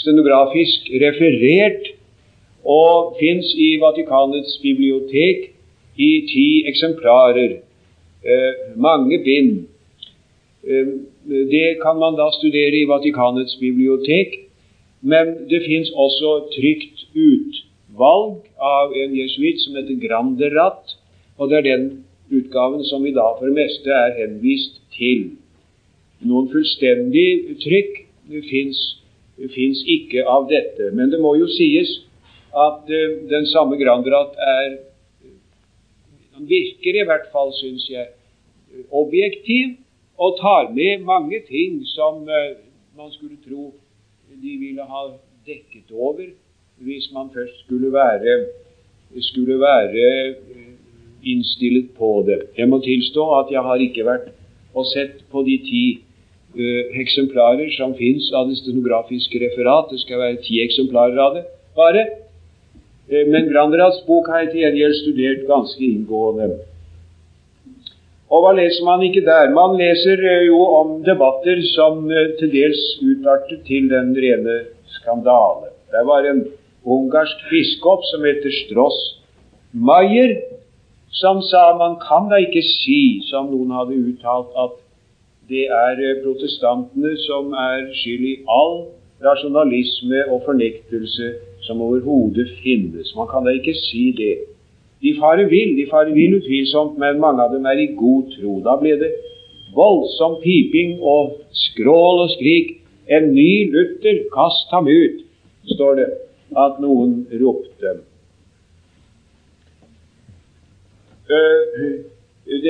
stenografisk 0.00 0.86
referert 1.02 1.90
og 2.64 3.18
fins 3.18 3.50
i 3.52 3.74
Vatikanets 3.82 4.56
bibliotek 4.62 5.50
i 6.00 6.10
ti 6.30 6.46
eksemplarer. 6.72 7.58
Eh, 8.24 8.64
mange 8.80 9.20
bind. 9.26 9.66
Det 11.52 11.68
kan 11.84 12.00
man 12.00 12.16
da 12.16 12.30
studere 12.38 12.80
i 12.80 12.88
Vatikanets 12.88 13.58
bibliotek. 13.60 14.40
Men 15.02 15.36
det 15.52 15.62
fins 15.68 15.92
også 15.96 16.34
trygt 16.56 17.06
utvalg 17.12 18.40
av 18.56 18.92
en 18.96 19.16
jesuitt 19.20 19.60
som 19.60 19.76
heter 19.76 20.00
Granderat. 20.00 20.96
Og 21.36 21.52
det 21.52 21.60
er 21.60 21.68
den 21.68 21.88
utgaven 22.32 22.84
som 22.88 23.04
vi 23.04 23.12
da 23.12 23.34
for 23.36 23.48
det 23.48 23.56
meste 23.60 23.92
er 23.92 24.16
henvist 24.20 24.79
til. 24.96 25.26
Noen 26.26 26.50
fullstendig 26.52 27.56
trykk 27.64 28.00
fins 28.44 29.82
ikke 29.96 30.24
av 30.28 30.48
dette. 30.50 30.90
Men 30.92 31.12
det 31.12 31.20
må 31.22 31.34
jo 31.40 31.48
sies 31.50 31.96
at 32.50 32.88
uh, 32.90 33.18
den 33.30 33.46
samme 33.50 33.78
Grandrat 33.80 34.34
er 34.36 34.78
Han 36.34 36.48
virker 36.48 36.96
i 36.96 37.04
hvert 37.04 37.26
fall, 37.32 37.50
syns 37.52 37.84
jeg, 37.90 38.06
objektiv 38.96 39.76
og 40.16 40.38
tar 40.40 40.70
med 40.72 41.04
mange 41.04 41.36
ting 41.48 41.82
som 41.86 42.22
uh, 42.24 42.56
man 42.96 43.12
skulle 43.12 43.36
tro 43.44 43.74
de 44.42 44.56
ville 44.56 44.82
ha 44.82 45.02
dekket 45.46 45.92
over 45.92 46.30
hvis 46.80 47.10
man 47.12 47.28
først 47.34 47.58
skulle 47.64 47.92
være, 47.92 48.46
skulle 49.20 49.60
være 49.60 50.06
innstilt 50.24 50.76
innstillet 51.22 51.90
på 51.98 52.24
det. 52.26 52.38
Jeg 52.56 52.68
må 52.68 52.78
tilstå 52.80 53.24
at 53.38 53.50
jeg 53.52 53.60
har 53.60 53.82
ikke 53.84 54.04
vært 54.06 54.30
og 54.74 54.86
sett 54.92 55.20
på 55.32 55.42
de 55.46 55.56
ti 55.66 55.84
uh, 55.98 56.98
eksemplarer 57.02 57.70
som 57.76 57.94
fins 57.98 58.30
av 58.36 58.48
det 58.50 58.58
stenografiske 58.60 59.42
referat. 59.42 59.90
Det 59.92 60.02
skal 60.04 60.22
være 60.22 60.42
ti 60.46 60.60
eksemplarer 60.64 61.20
av 61.26 61.38
det 61.38 61.44
bare. 61.78 62.06
Uh, 63.10 63.24
men 63.30 63.50
Granderats 63.50 64.02
bok 64.08 64.30
har 64.30 64.44
jeg 64.44 64.52
til 64.52 64.64
gjengjeld 64.66 64.98
studert 65.02 65.46
ganske 65.50 65.86
inngående. 65.86 66.50
Og 68.30 68.44
hva 68.44 68.54
leser 68.54 68.86
man 68.86 69.02
ikke 69.02 69.24
der? 69.26 69.50
Man 69.54 69.74
leser 69.80 70.22
uh, 70.22 70.42
jo 70.46 70.60
om 70.78 70.96
debatter 71.06 71.62
som 71.74 72.06
til 72.38 72.54
dels 72.54 72.84
utartet 73.02 73.66
til 73.66 73.90
den 73.90 74.14
rene 74.14 74.62
skandale. 75.00 75.74
Det 75.90 76.06
var 76.06 76.26
en 76.26 76.44
ungarsk 76.86 77.48
biskop 77.50 78.06
som 78.08 78.22
heter 78.24 78.54
Stross 78.64 78.98
Mayer, 79.72 80.34
som 81.10 81.42
sa 81.42 81.76
man 81.78 81.98
kan 82.08 82.30
da 82.30 82.38
ikke 82.40 82.62
si, 82.62 83.20
som 83.30 83.50
noen 83.50 83.74
hadde 83.74 83.98
uttalt, 83.98 84.54
at 84.54 84.78
det 85.50 85.66
er 85.66 85.98
eh, 85.98 86.18
protestantene 86.22 87.16
som 87.26 87.52
er 87.58 87.88
skyld 87.98 88.26
i 88.28 88.36
all 88.46 88.76
rasjonalisme 89.24 90.22
og 90.30 90.44
fornektelse 90.46 91.32
som 91.66 91.82
overhodet 91.82 92.48
finnes. 92.62 93.14
Man 93.16 93.28
kan 93.32 93.44
da 93.44 93.54
ikke 93.58 93.74
si 93.74 94.10
det. 94.16 94.36
De 95.02 95.14
farer 95.18 95.48
vill, 95.48 95.76
de 95.76 95.86
farer 95.90 96.14
vill 96.14 96.36
utvilsomt, 96.38 96.98
men 96.98 97.20
mange 97.20 97.42
av 97.42 97.54
dem 97.54 97.66
er 97.66 97.82
i 97.82 97.90
god 97.96 98.30
tro. 98.36 98.60
Da 98.64 98.76
ble 98.80 98.96
det 99.00 99.10
voldsom 99.74 100.38
piping 100.44 100.98
og 101.00 101.40
skrål 101.66 102.26
og 102.26 102.34
skrik. 102.36 102.76
En 103.10 103.32
ny 103.34 103.72
Luther, 103.72 104.22
kast 104.34 104.70
ham 104.70 104.86
ut, 104.86 105.24
står 105.74 105.98
det 105.98 106.08
at 106.56 106.78
noen 106.82 107.24
ropte. 107.40 107.96
Eh, 111.30 111.90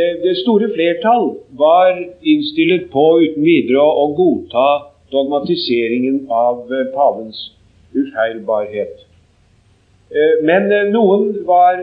det, 0.01 0.09
det, 0.25 0.35
store 0.41 0.71
flertall 0.75 1.27
var 1.61 1.93
innstilt 2.33 2.89
på 2.93 3.05
uten 3.21 3.45
videre 3.45 3.83
å, 3.85 4.07
godta 4.17 4.67
dogmatiseringen 5.13 6.23
av 6.33 6.71
eh, 6.73 6.87
pavens 6.95 7.51
ufeilbarhet. 7.93 9.03
Eh, 10.11 10.41
men 10.47 10.71
noen 10.95 11.27
var, 11.49 11.83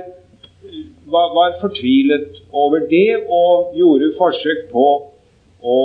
var, 1.05 1.35
var, 1.35 1.59
fortvilet 1.61 2.41
over 2.51 2.87
det 2.89 3.19
og 3.27 3.77
gjorde 3.77 4.15
forsøk 4.17 4.65
på 4.73 4.87
å 5.61 5.77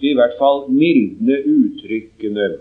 i 0.00 0.14
hvert 0.16 0.36
fall 0.40 0.64
mildne 0.72 1.38
uttrykkene. 1.44 2.52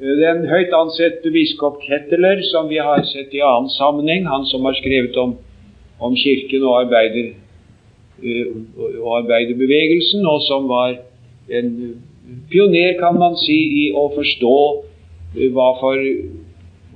Den 0.00 0.46
høyt 0.50 0.72
ansette 0.74 1.30
biskop 1.30 1.76
Ketteler, 1.84 2.40
som 2.50 2.66
vi 2.72 2.80
har 2.82 3.04
sett 3.06 3.34
i 3.36 3.44
annen 3.44 3.70
sammenheng, 3.76 4.24
han 4.26 4.48
som 4.50 4.64
har 4.66 4.74
skrevet 4.80 5.14
om 5.20 5.36
om 6.04 6.14
Kirken 6.16 6.64
og, 6.64 6.74
arbeider, 6.84 7.30
eh, 7.30 7.43
og 8.24 9.10
arbeiderbevegelsen, 9.18 10.26
og 10.26 10.42
som 10.48 10.68
var 10.68 10.96
en 11.48 11.70
pioner, 12.50 12.96
kan 13.00 13.18
man 13.20 13.36
si, 13.40 13.58
i 13.84 13.84
å 13.92 14.08
forstå 14.14 14.56
eh, 15.36 15.50
hva 15.52 15.68
for 15.80 16.00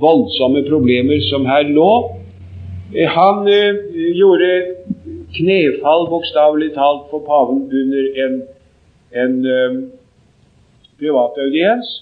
voldsomme 0.01 0.65
problemer 0.69 1.21
som 1.29 1.47
her 1.49 1.69
lå. 1.69 1.93
Eh, 2.95 3.09
han 3.13 3.45
gjorde 4.17 4.51
knefall, 5.37 6.09
bokstavelig 6.09 6.73
talt, 6.77 7.09
for 7.13 7.25
paven 7.29 7.67
under 7.69 8.13
en, 8.25 8.43
en 9.13 9.41
privataudiens 10.99 11.99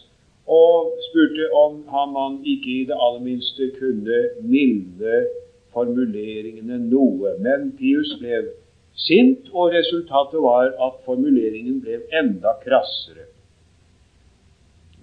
og 0.46 0.92
spurte 1.08 1.48
om 1.58 1.80
han 1.90 2.38
ikke 2.46 2.70
i 2.70 2.84
det 2.86 2.94
aller 2.94 3.22
minste 3.24 3.70
kunne 3.80 4.20
milde 4.46 5.24
formuleringene 5.74 6.78
noe. 6.86 7.34
Men 7.42 7.72
Pius 7.78 8.14
ble 8.20 8.44
sint, 8.96 9.48
og 9.52 9.72
resultatet 9.74 10.42
var 10.42 10.72
at 10.86 11.00
formuleringen 11.04 11.80
ble 11.84 12.00
enda 12.20 12.56
krassere. 12.64 13.28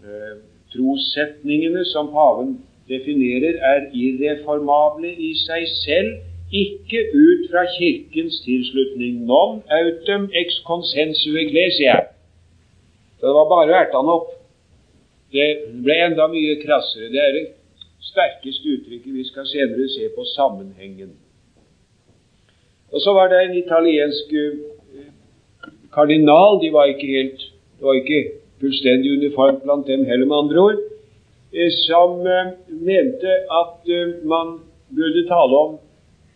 Eh, 0.04 0.36
trossetningene 0.74 1.86
som 1.86 2.10
paven 2.12 2.58
definerer, 2.90 3.60
er 3.74 3.90
irreformable 3.94 5.14
i 5.30 5.34
seg 5.46 5.68
selv, 5.86 6.14
ikke 6.54 7.00
ut 7.14 7.50
fra 7.52 7.64
Kirkens 7.78 8.42
tilslutning. 8.46 9.24
Non 9.26 9.64
autem 9.80 10.30
ex 10.42 10.60
consensu 10.68 11.38
ecclesia. 11.46 11.96
Så 13.18 13.26
det 13.28 13.36
var 13.40 13.50
bare 13.50 13.74
å 13.74 13.80
erte 13.80 13.98
han 13.98 14.12
opp. 14.14 14.30
Det 15.34 15.48
ble 15.86 15.96
enda 16.10 16.28
mye 16.30 16.60
krassere. 16.62 17.10
Det 17.10 17.22
er 17.24 17.34
det 17.38 17.46
sterkeste 18.12 18.76
uttrykket. 18.76 19.14
Vi 19.18 19.26
skal 19.32 19.48
senere 19.50 19.90
se 19.90 20.10
på 20.14 20.26
sammenhengen. 20.36 21.16
Og 22.94 23.02
så 23.02 23.14
var 23.14 23.28
det 23.28 23.40
en 23.42 23.58
italiensk 23.58 24.34
eh, 24.42 24.58
kardinal. 25.94 26.62
De 26.64 26.74
var 26.74 26.86
ikke 26.86 27.08
helt 27.18 27.40
Det 27.78 27.88
var 27.90 27.94
ikke 27.94 28.24
fullstendig 28.62 29.12
uniform 29.18 29.56
blant 29.64 29.88
dem 29.88 30.06
heller, 30.06 30.26
med 30.26 30.38
andre 30.38 30.60
ord. 30.68 30.78
Eh, 31.54 31.72
som 31.88 32.28
eh, 32.28 32.54
mente 32.70 33.32
at 33.62 33.90
man 34.34 34.48
burde 34.96 35.28
tale 35.28 35.58
om 35.66 35.72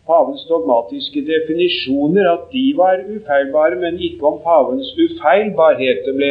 pavens 0.06 0.44
dogmatiske 0.48 1.20
definisjoner, 1.32 2.24
at 2.32 2.44
de 2.52 2.72
var 2.76 2.96
ufeilbare, 3.14 3.76
men 3.84 4.00
ikke 4.00 4.26
om 4.26 4.40
pavens 4.44 4.88
ufeilbarhet. 5.04 6.02
Det 6.06 6.14
ble 6.18 6.30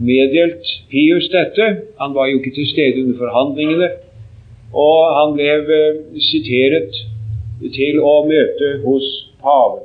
meddelt 0.00 0.66
Pius 0.90 1.28
dette. 1.36 1.66
Han 2.00 2.14
var 2.14 2.26
jo 2.26 2.38
ikke 2.38 2.54
til 2.54 2.68
stede 2.72 3.02
under 3.04 3.18
forhandlingene. 3.18 3.88
Og 4.74 4.98
han 5.18 5.36
ble 5.36 5.82
siteret 6.30 6.96
til 7.76 8.00
å 8.02 8.14
møte 8.26 8.70
hos 8.86 9.06
paven 9.44 9.84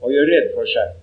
og 0.00 0.12
gjør 0.12 0.30
rede 0.30 0.52
for 0.56 0.70
seg. 0.74 1.00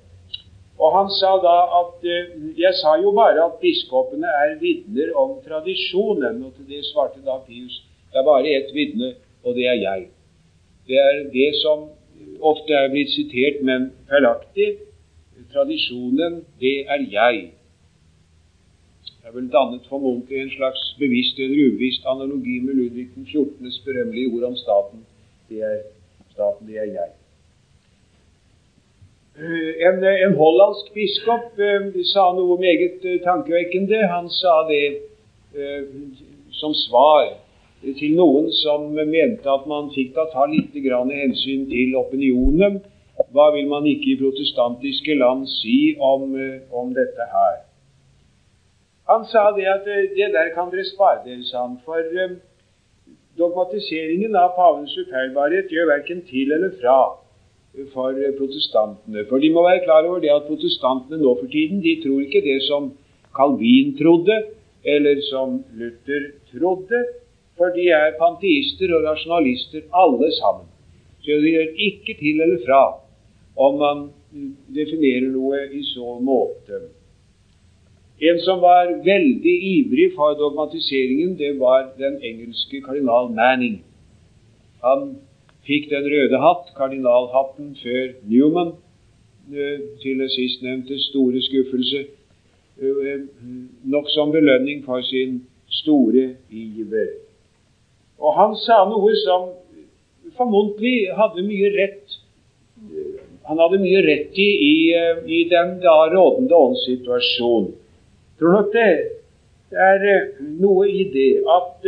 Og 0.82 0.96
han 0.98 1.10
sa 1.14 1.36
da 1.44 1.58
at 1.80 2.06
eh, 2.10 2.30
Jeg 2.58 2.74
sa 2.82 2.96
jo 3.04 3.12
bare 3.14 3.44
at 3.46 3.60
biskopene 3.62 4.30
er 4.44 4.58
vitner 4.62 5.14
om 5.24 5.38
tradisjonen. 5.46 6.44
Og 6.46 6.56
til 6.56 6.66
det 6.72 6.86
svarte 6.90 7.22
da 7.26 7.38
Pius 7.46 7.84
det 8.12 8.20
er 8.20 8.28
bare 8.28 8.50
ett 8.58 8.74
vitne, 8.76 9.14
og 9.44 9.56
det 9.56 9.68
er 9.72 9.78
jeg. 9.80 10.08
Det 10.88 10.98
er 11.00 11.20
det 11.32 11.52
som 11.62 11.86
ofte 12.44 12.74
er 12.76 12.90
blitt 12.92 13.14
sitert, 13.14 13.62
men 13.64 13.92
feilaktig. 14.10 14.74
Tradisjonen, 15.54 16.42
det 16.60 16.74
er 16.92 17.06
jeg. 17.12 17.40
Det 19.08 19.30
er 19.30 19.38
vel 19.38 19.48
dannet 19.54 19.88
formodentlig 19.88 20.42
en 20.42 20.54
slags 20.58 20.84
bevisst 21.00 21.40
eller 21.40 21.72
ubevisst 21.72 22.04
analogi 22.14 22.60
med 22.60 22.74
Ludvig 22.82 23.08
den 23.16 23.28
14.s 23.32 23.80
berømmelige 23.86 24.34
ord 24.36 24.50
om 24.52 24.56
staten. 24.56 25.06
Det 25.50 25.64
er 25.72 25.82
staten, 26.34 26.68
det 26.68 26.78
er 26.84 26.90
jeg. 27.00 27.10
Eh, 29.40 29.88
en, 29.88 30.04
en 30.04 30.34
hollandsk 30.36 30.90
biskop 30.94 31.60
eh, 31.60 31.86
sa 32.12 32.26
noe 32.36 32.58
meget 32.60 33.06
eh, 33.08 33.22
tankevekkende. 33.24 34.02
Han 34.12 34.28
sa 34.30 34.58
det 34.68 34.88
eh, 35.56 35.86
som 36.52 36.76
svar 36.76 37.38
til 37.82 38.18
noen 38.18 38.50
som 38.60 38.90
mente 38.92 39.48
at 39.48 39.64
man 39.72 39.88
fikk 39.96 40.12
da 40.18 40.28
ta 40.34 40.44
litt 40.52 40.76
hensyn 40.76 41.64
til 41.72 41.96
opinionen. 41.96 42.82
Hva 43.32 43.48
vil 43.56 43.70
man 43.72 43.88
ikke 43.88 44.12
i 44.12 44.20
protestantiske 44.20 45.16
land 45.16 45.48
si 45.48 45.96
om, 45.96 46.36
eh, 46.36 46.60
om 46.76 46.92
dette 46.92 47.32
her? 47.32 47.64
Han 49.08 49.24
sa 49.32 49.56
det 49.56 49.66
at 49.66 49.88
eh, 49.88 50.12
det 50.12 50.34
der 50.36 50.52
kan 50.52 50.76
dere 50.76 50.84
spare 50.92 51.24
dere, 51.24 51.44
sa 51.48 51.70
han. 51.70 51.80
For 51.88 52.04
dogmatiseringen 53.40 54.36
av 54.36 54.58
pavens 54.60 54.92
ufeilbarhet 54.92 55.72
gjør 55.72 55.94
verken 55.96 56.20
til 56.28 56.52
eller 56.52 56.76
fra 56.84 57.21
for 57.94 58.16
protestantene. 58.38 59.26
For 59.30 59.40
de 59.40 59.50
må 59.54 59.64
være 59.64 59.84
klar 59.86 60.08
over 60.08 60.20
det 60.20 60.32
at 60.34 60.48
protestantene 60.50 61.22
nå 61.22 61.36
for 61.40 61.48
tiden 61.52 61.80
de 61.84 61.96
tror 62.04 62.20
ikke 62.26 62.44
det 62.44 62.60
som 62.68 62.92
Calvin 63.36 63.96
trodde, 63.98 64.38
eller 64.84 65.22
som 65.30 65.64
Luther 65.80 66.32
trodde, 66.52 67.04
for 67.58 67.72
de 67.76 67.88
er 67.96 68.18
panteister 68.20 68.92
og 68.96 69.06
rasjonalister 69.08 69.88
alle 69.94 70.32
sammen. 70.40 70.68
Så 71.22 71.38
det 71.44 71.54
gjør 71.54 71.76
ikke 71.88 72.18
til 72.20 72.42
eller 72.42 72.60
fra 72.66 72.84
om 73.56 73.78
man 73.80 74.08
definerer 74.76 75.30
noe 75.32 75.60
i 75.76 75.84
så 75.86 76.18
måte. 76.24 76.80
En 78.22 78.40
som 78.46 78.62
var 78.62 78.92
veldig 79.06 79.54
ivrig 79.76 80.12
for 80.16 80.38
dogmatiseringen, 80.38 81.38
det 81.38 81.56
var 81.60 81.92
den 81.98 82.20
engelske 82.24 82.82
kardinal 82.86 83.32
Manning. 83.34 83.82
Han 84.84 85.16
fikk 85.68 85.90
den 85.92 86.08
røde 86.10 86.40
hatt, 86.42 86.72
kardinalhatten, 86.78 87.76
før 87.84 88.14
Newman, 88.30 88.74
eh, 89.54 89.80
til 90.02 90.20
det 90.24 90.32
sistnevnte 90.34 90.98
store 91.10 91.42
skuffelse, 91.42 92.06
eh, 92.82 93.22
nok 93.84 94.10
som 94.10 94.32
belønning 94.32 94.86
for 94.86 95.02
sin 95.02 95.44
store 95.70 96.36
iver. 96.50 97.12
Og 98.20 98.34
han 98.38 98.56
sa 98.56 98.84
noe 98.90 99.14
som 99.26 99.50
formodentlig 100.38 101.10
hadde 101.18 101.48
mye 101.48 101.72
rett 101.78 102.18
Han 103.46 103.60
hadde 103.60 103.82
mye 103.82 104.00
rett 104.06 104.38
i 104.40 104.50
i, 104.66 104.76
i 105.26 105.40
den 105.50 105.74
da 105.82 105.96
rådende 106.10 106.56
åndssituasjonen. 106.56 107.74
Tror 108.40 108.54
nok 108.54 108.70
det. 108.74 108.94
Er 109.72 110.06
noe 110.62 110.88
i 110.88 111.04
det 111.14 111.44
at 111.50 111.86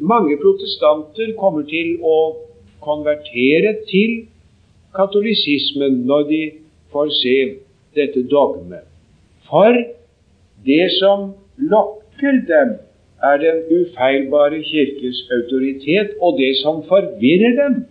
mange 0.00 0.38
protestanter 0.40 1.34
kommer 1.38 1.66
til 1.68 1.98
å 2.02 2.16
konvertere 2.80 3.76
til 3.90 4.26
katolisismen 4.96 6.02
når 6.08 6.22
de 6.32 6.42
får 6.92 7.08
se 7.22 7.36
dette 7.96 8.24
dogmet. 8.30 8.86
For 9.48 9.74
det 10.66 10.90
som 10.98 11.32
lokker 11.56 12.42
dem, 12.48 12.76
er 13.22 13.36
den 13.42 13.62
ufeilbare 13.78 14.62
kirkes 14.62 15.24
autoritet, 15.36 16.10
og 16.22 16.38
det 16.38 16.52
som 16.62 16.84
forvirrer 16.86 17.54
dem, 17.62 17.84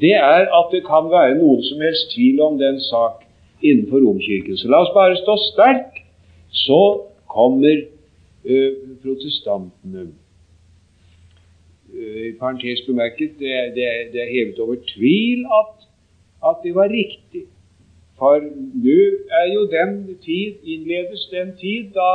det 0.00 0.14
er 0.14 0.50
at 0.58 0.72
det 0.72 0.82
kan 0.86 1.10
være 1.10 1.36
noen 1.38 1.62
som 1.62 1.82
helst 1.86 2.10
tvil 2.14 2.40
om 2.42 2.58
den 2.58 2.80
sak 2.80 3.22
innenfor 3.62 4.02
Romkirken. 4.02 4.56
Så 4.58 4.68
la 4.68 4.82
oss 4.82 4.90
bare 4.94 5.16
stå 5.16 5.36
sterk, 5.52 6.00
så 6.50 6.80
kommer 7.30 7.84
ø, 8.44 8.58
protestantene. 9.02 10.08
Eh, 12.04 12.28
i 12.28 12.32
parentes 12.38 12.82
bemerket, 12.86 13.38
det, 13.38 13.54
det, 13.76 13.88
det, 14.12 14.20
er 14.22 14.32
hevet 14.36 14.58
over 14.58 14.76
tvil 14.94 15.44
at, 15.60 15.74
at 16.48 16.56
det 16.64 16.74
var 16.74 16.88
riktig. 16.92 17.44
For 18.18 18.38
nå 18.84 19.00
er 19.40 19.46
jo 19.54 19.66
den 19.70 19.94
tid, 20.22 20.60
innledes 20.74 21.26
den 21.32 21.54
tid 21.58 21.90
da 21.96 22.10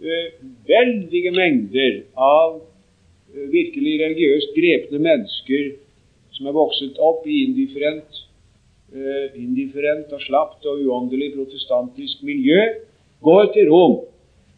uh, 0.00 0.28
veldige 0.70 1.32
mengder 1.36 1.98
av 2.16 2.54
uh, 2.56 3.44
virkelig 3.52 3.98
religiøst 4.04 4.54
grepne 4.56 5.02
mennesker 5.04 5.66
som 6.32 6.48
er 6.48 6.56
vokset 6.56 6.96
opp 7.10 7.26
i 7.28 7.42
indifferent, 7.44 8.22
uh, 8.94 9.26
indifferent 9.36 10.14
og 10.16 10.24
slapt 10.24 10.64
og 10.64 10.80
uåndelig 10.86 11.34
protestantisk 11.36 12.24
miljø, 12.24 12.62
går 13.20 13.52
til 13.52 13.68
Rom. 13.68 13.98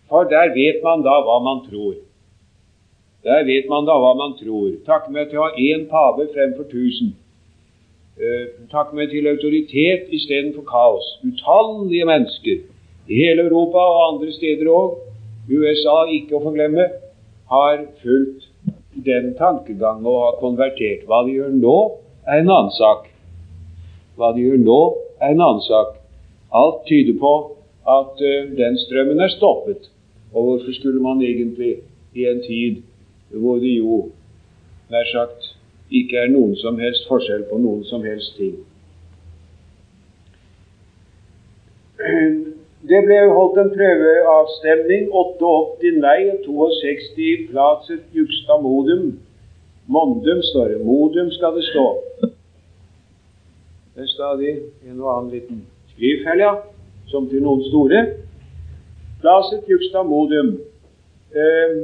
For 0.06 0.30
der 0.30 0.54
vet 0.54 0.78
man 0.86 1.02
da 1.06 1.18
hva 1.26 1.40
man 1.42 1.64
tror. 1.66 1.98
Der 3.24 3.44
vet 3.44 3.68
man 3.68 3.84
da 3.86 3.98
hva 4.00 4.14
man 4.16 4.36
tror. 4.38 4.70
Takk 4.86 5.10
meg 5.12 5.28
til 5.28 5.40
å 5.40 5.48
ha 5.48 5.56
én 5.60 5.86
pave 5.90 6.28
fremfor 6.32 6.68
tusen. 6.70 7.12
Eh, 8.20 8.46
med 8.72 8.94
meg 8.96 9.10
til 9.12 9.28
autoritet 9.28 10.08
istedenfor 10.12 10.64
kaos. 10.68 11.06
Utallige 11.24 12.08
mennesker 12.08 12.62
i 13.08 13.20
hele 13.20 13.46
Europa 13.48 13.84
og 13.92 14.00
andre 14.08 14.32
steder 14.32 14.68
òg, 14.72 14.98
USA 15.50 16.04
ikke 16.16 16.36
å 16.38 16.42
forglemme, 16.44 16.88
har 17.50 17.86
fulgt 18.02 18.48
den 19.04 19.34
tankegangen 19.38 20.06
og 20.06 20.20
har 20.24 20.36
konvertert. 20.40 21.06
Hva 21.08 21.22
de 21.26 21.38
gjør 21.38 21.56
nå, 21.56 21.78
er 22.26 22.42
en 22.42 22.52
annen 22.56 22.74
sak. 22.76 23.08
Hva 24.16 24.32
de 24.36 24.44
gjør 24.44 24.60
nå, 24.64 24.80
er 25.20 25.34
en 25.34 25.42
annen 25.46 25.64
sak. 25.64 25.96
Alt 26.52 26.84
tyder 26.88 27.16
på 27.20 27.32
at 27.88 28.20
uh, 28.20 28.52
den 28.58 28.78
strømmen 28.84 29.20
er 29.20 29.32
stoppet. 29.32 29.90
Og 30.32 30.44
hvorfor 30.44 30.76
skulle 30.76 31.02
man 31.02 31.22
egentlig 31.22 31.80
i 32.14 32.26
en 32.30 32.44
tid 32.44 32.82
hvor 33.38 33.58
det 33.62 33.76
jo 33.78 34.02
nær 34.90 35.06
sagt 35.12 35.54
ikke 35.90 36.18
er 36.24 36.30
noen 36.30 36.54
som 36.58 36.78
helst 36.78 37.06
forskjell 37.10 37.46
på 37.50 37.58
noen 37.58 37.84
som 37.86 38.04
helst 38.06 38.36
ting. 38.38 38.58
Det 42.90 43.00
ble 43.06 43.18
holdt 43.28 43.58
en 43.60 43.72
prøveavstemning. 43.74 45.10
88 45.12 45.90
nei 46.00 46.20
og 46.30 46.46
62 46.46 47.50
placet 47.50 48.06
juxta 48.16 48.56
modum. 48.62 49.18
Mondum 49.90 50.40
står 50.50 50.74
det. 50.74 50.80
Modum 50.86 51.30
skal 51.34 51.58
det 51.58 51.66
stå. 51.68 51.86
Det 53.94 54.06
er 54.06 54.12
stadig 54.14 54.52
en 54.86 55.00
og 55.02 55.10
annen 55.12 55.32
liten 55.34 55.64
skrivfelle, 55.92 56.46
ja, 56.46 56.54
som 57.10 57.26
til 57.28 57.42
noen 57.44 57.62
store. 57.68 58.04
Placet 59.20 59.68
juxta 59.68 60.02
modum. 60.06 60.54
Eh, 61.34 61.74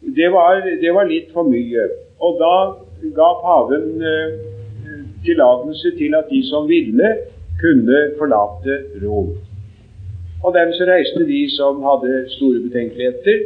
det 0.00 0.28
var, 0.32 0.62
det 0.82 0.94
var, 0.94 1.08
litt 1.10 1.32
for 1.34 1.48
mye. 1.48 1.88
Og 2.22 2.38
da 2.38 2.54
ga 3.16 3.28
paven 3.42 4.02
eh, 4.02 4.38
tillatelse 5.26 5.94
til 5.98 6.14
at 6.18 6.30
de 6.30 6.42
som 6.50 6.68
ville, 6.70 7.10
kunne 7.58 8.00
forlate 8.18 8.78
Rom. 9.02 9.32
Og 10.44 10.54
dem 10.54 10.70
så 10.76 10.86
reiste 10.86 11.24
de 11.26 11.40
som 11.50 11.82
hadde 11.82 12.28
store 12.36 12.60
betenkeligheter. 12.68 13.40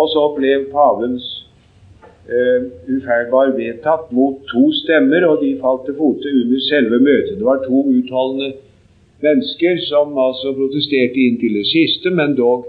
Og 0.00 0.08
så 0.08 0.22
ble 0.38 0.54
pavens 0.72 1.26
eh, 2.24 2.64
ufeilbar 2.88 3.52
vedtatt 3.58 4.08
mot 4.16 4.40
to 4.48 4.70
stemmer, 4.80 5.28
og 5.28 5.44
de 5.44 5.58
falt 5.60 5.84
til 5.84 5.98
fote 6.00 6.32
under 6.40 6.66
selve 6.70 7.00
møtet. 7.04 7.36
Det 7.38 7.44
var 7.44 7.60
to 7.68 7.84
utholdende 7.92 8.54
mennesker 9.20 9.84
som 9.90 10.16
altså 10.18 10.56
protesterte 10.56 11.20
inn 11.28 11.36
til 11.40 11.60
det 11.60 11.68
siste, 11.68 12.10
men 12.10 12.32
dog 12.40 12.64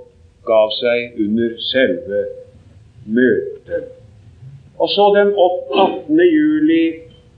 gav 0.45 0.75
seg 0.83 1.15
under 1.23 1.55
selve 1.71 2.19
møtet. 2.19 2.44
Og 4.79 4.89
så 4.89 5.05
den 5.15 5.33
18. 5.33 6.19
juli 6.19 6.85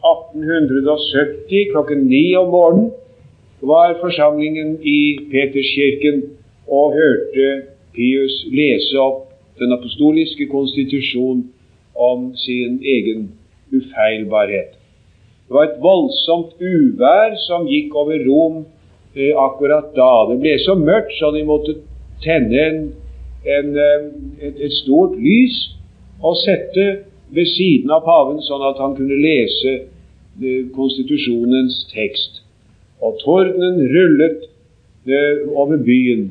1870 0.05 1.71
klokken 1.71 2.07
ni 2.07 2.35
om 2.35 2.49
morgenen 2.49 2.91
var 3.61 3.97
forsamlingen 4.01 4.77
i 4.81 5.17
Peterskirken 5.31 6.23
og 6.67 6.93
hørte 6.93 7.47
Pius 7.95 8.45
lese 8.53 8.99
opp 9.01 9.27
den 9.59 9.73
apostoliske 9.73 10.45
konstitusjon 10.51 11.47
om 11.97 12.31
sin 12.37 12.79
egen 12.85 13.31
ufeilbarhet. 13.73 14.77
Det 15.47 15.55
var 15.55 15.69
et 15.69 15.81
voldsomt 15.81 16.59
uvær 16.61 17.35
som 17.47 17.67
gikk 17.67 17.95
over 17.95 18.19
Rom 18.27 18.57
eh, 19.15 19.33
akkurat 19.33 19.93
da. 19.95 20.11
Det 20.29 20.39
ble 20.43 20.57
så 20.61 20.75
mørkt 20.77 21.15
så 21.17 21.31
de 21.33 21.43
måtte 21.47 21.77
tenne 22.23 22.63
en, 22.67 22.81
en, 23.47 23.77
eh, 23.77 24.07
et, 24.47 24.59
et, 24.65 24.73
stort 24.81 25.15
lys 25.19 25.55
og 26.23 26.35
sette 26.41 26.87
ved 27.35 27.47
siden 27.53 27.91
av 27.93 28.03
paven, 28.07 28.41
sånn 28.43 28.65
at 28.69 28.79
han 28.81 28.95
kunne 28.97 29.17
lese 29.21 29.73
eh, 29.77 30.67
konstitusjonens 30.75 31.83
tekst. 31.93 32.41
Og 33.03 33.19
tordenen 33.23 33.83
rullet 33.93 34.47
eh, 35.07 35.45
over 35.53 35.77
byen. 35.77 36.29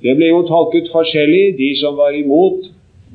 Det 0.00 0.12
ble 0.16 0.28
jo 0.28 0.42
tolket 0.48 0.90
forskjellig. 0.92 1.56
De 1.58 1.70
som 1.80 1.96
var 1.98 2.16
imot 2.16 2.68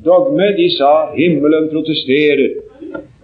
dogme, 0.04 0.52
de 0.58 0.68
sa 0.76 1.12
'himmelen 1.14 1.70
protesterer'. 1.70 2.62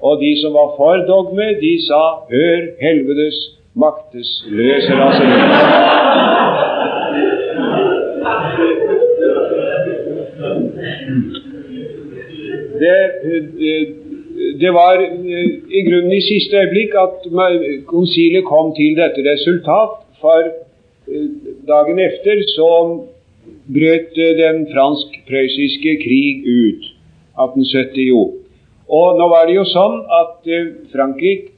Og 0.03 0.21
de 0.21 0.33
som 0.41 0.53
var 0.53 0.75
for 0.77 0.97
dogme, 1.07 1.49
de 1.61 1.75
sa 1.89 2.03
'hør 2.31 2.61
helvetes 2.81 3.39
maktesløse 3.75 4.93
raseri'. 5.03 6.12
Det, 13.23 13.79
det, 14.61 14.71
var 14.75 14.99
i 15.79 15.83
grunnen 15.87 16.13
i 16.17 16.23
siste 16.27 16.59
øyeblikk 16.59 16.95
at 16.99 17.27
konsilet 17.87 18.45
kom 18.49 18.73
til 18.75 18.97
dette 18.99 19.23
resultat. 19.27 20.01
For 20.23 20.43
eh, 20.43 21.29
dagen 21.69 21.99
efter 21.99 22.43
så 22.57 22.71
brøt 23.77 24.19
eh, 24.19 24.35
den 24.43 24.67
fransk-prøyssiske 24.73 25.97
krig 26.05 26.43
ut. 26.47 26.91
1870 27.39 28.09
jo. 28.09 28.23
Og 28.93 29.19
nå 29.19 29.29
var 29.33 29.47
det 29.49 29.57
jo 29.57 29.67
sånn 29.71 30.03
at 30.21 30.51
eh, 30.51 30.75
Frankrike 30.95 31.51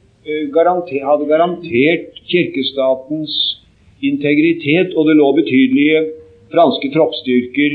garanter, 0.54 1.02
hadde 1.04 1.28
garantert 1.28 2.20
kirkestatens 2.32 3.34
integritet, 4.00 4.94
og 4.96 5.10
det 5.10 5.18
lå 5.18 5.26
betydelige 5.36 5.98
franske 6.52 6.88
troppsstyrker 6.94 7.74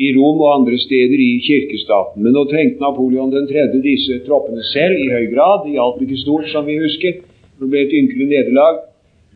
i 0.00 0.12
Rom 0.16 0.40
og 0.40 0.54
andre 0.54 0.78
steder 0.80 1.20
i 1.20 1.40
kirkestaten. 1.44 2.22
Men 2.24 2.32
nå 2.36 2.46
trengte 2.48 2.80
Napoleon 2.80 3.32
3. 3.32 3.68
disse 3.84 4.22
troppene 4.26 4.64
selv 4.72 4.96
i 4.96 5.10
høy 5.12 5.28
grad. 5.34 5.66
Det 5.66 5.76
hjalp 5.76 6.00
ikke 6.02 6.22
stort, 6.24 6.48
som 6.52 6.66
vi 6.66 6.80
husker. 6.80 7.20
Det 7.60 7.68
ble 7.68 7.84
et 7.84 7.96
ynkelig 8.00 8.28
nederlag. 8.30 8.82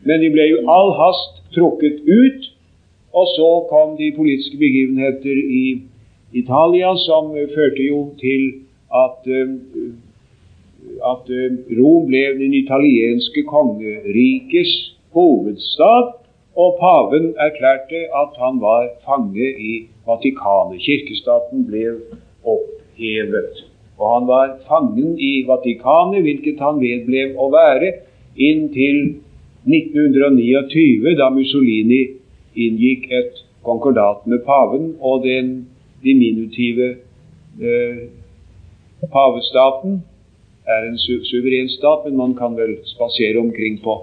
Men 0.05 0.21
de 0.21 0.31
ble 0.33 0.49
jo 0.49 0.63
all 0.71 0.93
hast 0.97 1.43
trukket 1.53 2.01
ut 2.05 2.53
og 3.17 3.25
så 3.35 3.51
kom 3.69 3.95
de 3.97 4.11
politiske 4.15 4.57
begivenheter 4.57 5.37
i 5.61 5.81
Italia, 6.33 6.91
som 7.07 7.31
førte 7.55 7.83
jo 7.87 8.01
til 8.19 8.43
at, 9.03 9.29
eh, 9.37 9.53
at 11.11 11.31
eh, 11.37 11.55
Rom 11.79 12.05
ble 12.11 12.23
den 12.41 12.53
italienske 12.53 13.43
kongerikes 13.47 14.73
hovedstad. 15.15 16.13
Og 16.57 16.77
paven 16.81 17.33
erklærte 17.47 17.99
at 18.21 18.37
han 18.41 18.61
var 18.61 18.87
fange 19.05 19.47
i 19.71 19.73
Vatikanet. 20.07 20.81
Kirkestaten 20.81 21.67
ble 21.69 21.83
opphevet. 22.43 23.61
Og 23.99 24.13
han 24.13 24.27
var 24.27 24.57
fangen 24.69 25.19
i 25.19 25.45
Vatikanet, 25.47 26.25
hvilket 26.25 26.61
han 26.65 26.81
vedblev 26.81 27.37
å 27.37 27.49
være 27.53 27.91
inntil 28.49 28.99
1929, 29.67 31.15
da 31.19 31.29
Mussolini 31.33 32.03
inngikk 32.57 33.09
et 33.11 33.41
konkordat 33.65 34.25
med 34.25 34.45
paven 34.45 34.93
og 35.01 35.25
den 35.25 35.67
diminutive 36.03 36.95
eh, 37.61 38.05
pavestaten 39.13 40.01
er 40.67 40.87
en 40.89 40.97
su 40.97 41.19
suveren 41.29 41.69
stat, 41.69 42.05
men 42.05 42.17
man 42.17 42.35
kan 42.35 42.55
vel 42.57 42.77
spasere 42.85 43.39
omkring 43.39 43.81
på. 43.83 43.97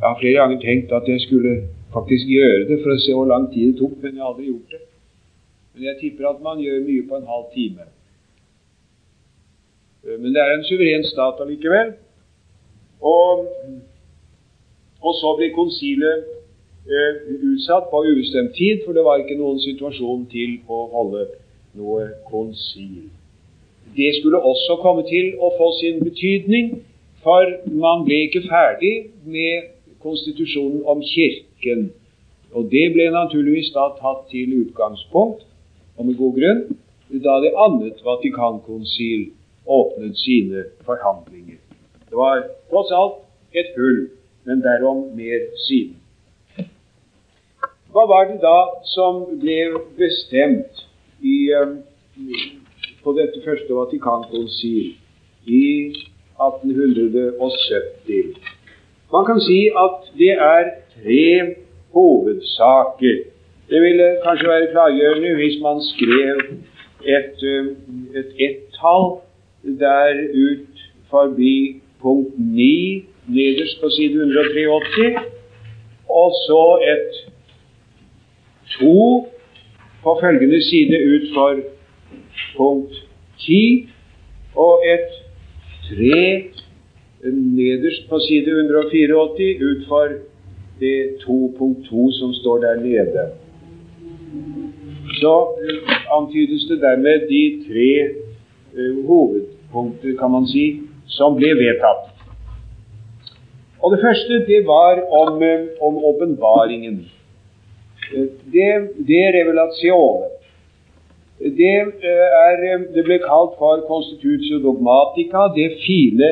Jeg 0.00 0.08
har 0.08 0.18
flere 0.20 0.38
ganger 0.40 0.60
tenkt 0.60 0.92
at 0.92 1.08
jeg 1.08 1.20
skulle 1.20 1.54
faktisk 1.92 2.28
gjøre 2.28 2.68
det 2.68 2.78
for 2.82 2.92
å 2.92 3.00
se 3.00 3.14
hvor 3.16 3.28
lang 3.30 3.48
tid 3.52 3.72
det 3.72 3.78
tok, 3.80 3.96
men 4.02 4.14
jeg 4.14 4.22
har 4.22 4.32
aldri 4.32 4.50
gjort 4.50 4.74
det. 4.76 4.82
Men 5.74 5.88
jeg 5.88 6.00
tipper 6.00 6.28
at 6.30 6.42
man 6.44 6.60
gjør 6.60 6.84
mye 6.84 7.04
på 7.08 7.16
en 7.16 7.30
halv 7.32 7.46
time. 7.54 7.88
Eh, 10.04 10.16
men 10.20 10.34
det 10.34 10.42
er 10.42 10.54
en 10.54 10.66
suveren 10.68 11.04
stat 11.08 11.40
allikevel. 11.44 11.94
Og 13.00 13.46
og 15.06 15.14
så 15.20 15.32
ble 15.38 15.52
konsilet 15.54 16.24
eh, 16.88 17.18
utsatt 17.52 17.90
på 17.90 18.02
ubestemt 18.08 18.54
tid, 18.56 18.82
for 18.84 18.96
det 18.96 19.04
var 19.06 19.22
ikke 19.22 19.38
noen 19.38 19.60
situasjon 19.62 20.24
til 20.32 20.58
å 20.66 20.86
holde 20.94 21.26
noe 21.78 22.08
konsil. 22.30 23.06
Det 23.96 24.10
skulle 24.18 24.40
også 24.50 24.78
komme 24.82 25.04
til 25.06 25.36
å 25.38 25.52
få 25.58 25.70
sin 25.80 26.00
betydning, 26.02 26.80
for 27.22 27.52
man 27.70 28.04
ble 28.06 28.24
ikke 28.26 28.46
ferdig 28.48 28.94
med 29.24 29.75
konstitusjonen 30.06 30.84
om 30.86 31.02
Kirken. 31.02 31.90
Og 32.54 32.70
det 32.72 32.86
ble 32.94 33.10
naturligvis 33.12 33.72
da 33.74 33.90
tatt 33.98 34.28
til 34.32 34.54
utgangspunkt, 34.62 35.42
og 35.98 36.06
med 36.06 36.18
god 36.20 36.38
grunn, 36.38 36.62
da 37.26 37.38
det 37.42 37.54
annet 37.66 38.00
Vatikankonsil 38.06 39.30
åpnet 39.66 40.18
sine 40.22 40.68
forhandlinger. 40.86 41.58
Det 42.06 42.16
var 42.16 42.46
tross 42.70 42.92
alt 42.94 43.24
et 43.56 43.74
hull 43.76 44.06
men 44.46 44.62
derom 44.62 45.16
mer 45.16 45.40
siden. 45.66 45.96
Hva 47.90 48.04
var 48.12 48.24
det 48.30 48.38
da 48.42 48.58
som 48.94 49.14
ble 49.42 49.58
bestemt 49.98 50.74
i, 51.22 51.50
um, 51.58 51.82
på 53.02 53.10
dette 53.18 53.38
første 53.46 53.72
Vatikankonsil 53.74 54.86
i 55.46 55.94
1870? 56.38 58.55
Man 59.12 59.24
kan 59.24 59.40
si 59.40 59.60
at 59.84 59.96
det 60.18 60.32
er 60.32 60.64
tre 60.94 61.54
hovedsaker. 61.92 63.16
Det 63.70 63.82
ville 63.82 64.06
kanskje 64.24 64.48
være 64.48 64.70
klargjørende 64.72 65.34
hvis 65.34 65.56
man 65.62 65.78
skrev 65.92 66.36
et, 67.18 67.38
um, 67.52 67.68
et 68.18 68.30
ett-tall 68.46 69.06
der 69.78 70.12
ut 70.46 70.74
forbi 71.10 71.80
punkt 72.02 72.34
9 72.38 73.04
nederst 73.26 73.80
på 73.80 73.88
side 73.96 74.14
183, 74.14 75.22
og 76.08 76.30
så 76.46 76.62
et 76.94 77.12
to 78.78 79.28
på 80.02 80.18
følgende 80.20 80.62
side 80.70 80.96
ut 81.14 81.26
for 81.34 81.58
punkt 82.56 82.94
10, 83.38 83.88
og 84.56 84.82
et 84.94 85.10
tre 85.88 86.44
nederst 87.32 88.08
på 88.10 88.18
side 88.18 88.50
184 88.50 89.64
ut 89.70 89.86
for 89.88 90.16
det 90.80 90.98
2.2 91.24 92.10
som 92.18 92.34
står 92.34 92.58
der 92.64 92.80
nede. 92.80 93.28
Så 95.20 95.34
uh, 95.62 95.94
antydes 96.18 96.66
det 96.68 96.80
dermed 96.80 97.28
de 97.30 97.42
tre 97.68 97.92
uh, 98.76 99.06
hovedpunkter, 99.06 100.16
kan 100.18 100.30
man 100.30 100.46
si, 100.46 100.66
som 101.06 101.38
ble 101.38 101.54
vedtatt. 101.56 102.16
Og 103.82 103.92
Det 103.92 104.00
første 104.06 104.34
det 104.46 104.66
var 104.66 104.94
om, 105.22 105.42
eh, 105.42 105.66
åpenbaringen. 106.10 106.96
Eh, 108.14 108.28
det, 108.54 108.70
det 109.08 109.24
revelasjonen. 109.38 110.30
Det, 111.38 111.76
eh, 112.10 112.80
det 112.94 113.04
ble 113.04 113.18
kalt 113.18 113.52
for 113.58 113.84
constitutio 113.90 114.58
dogmatica, 114.58 115.40
det 115.58 115.68
fine, 115.86 116.30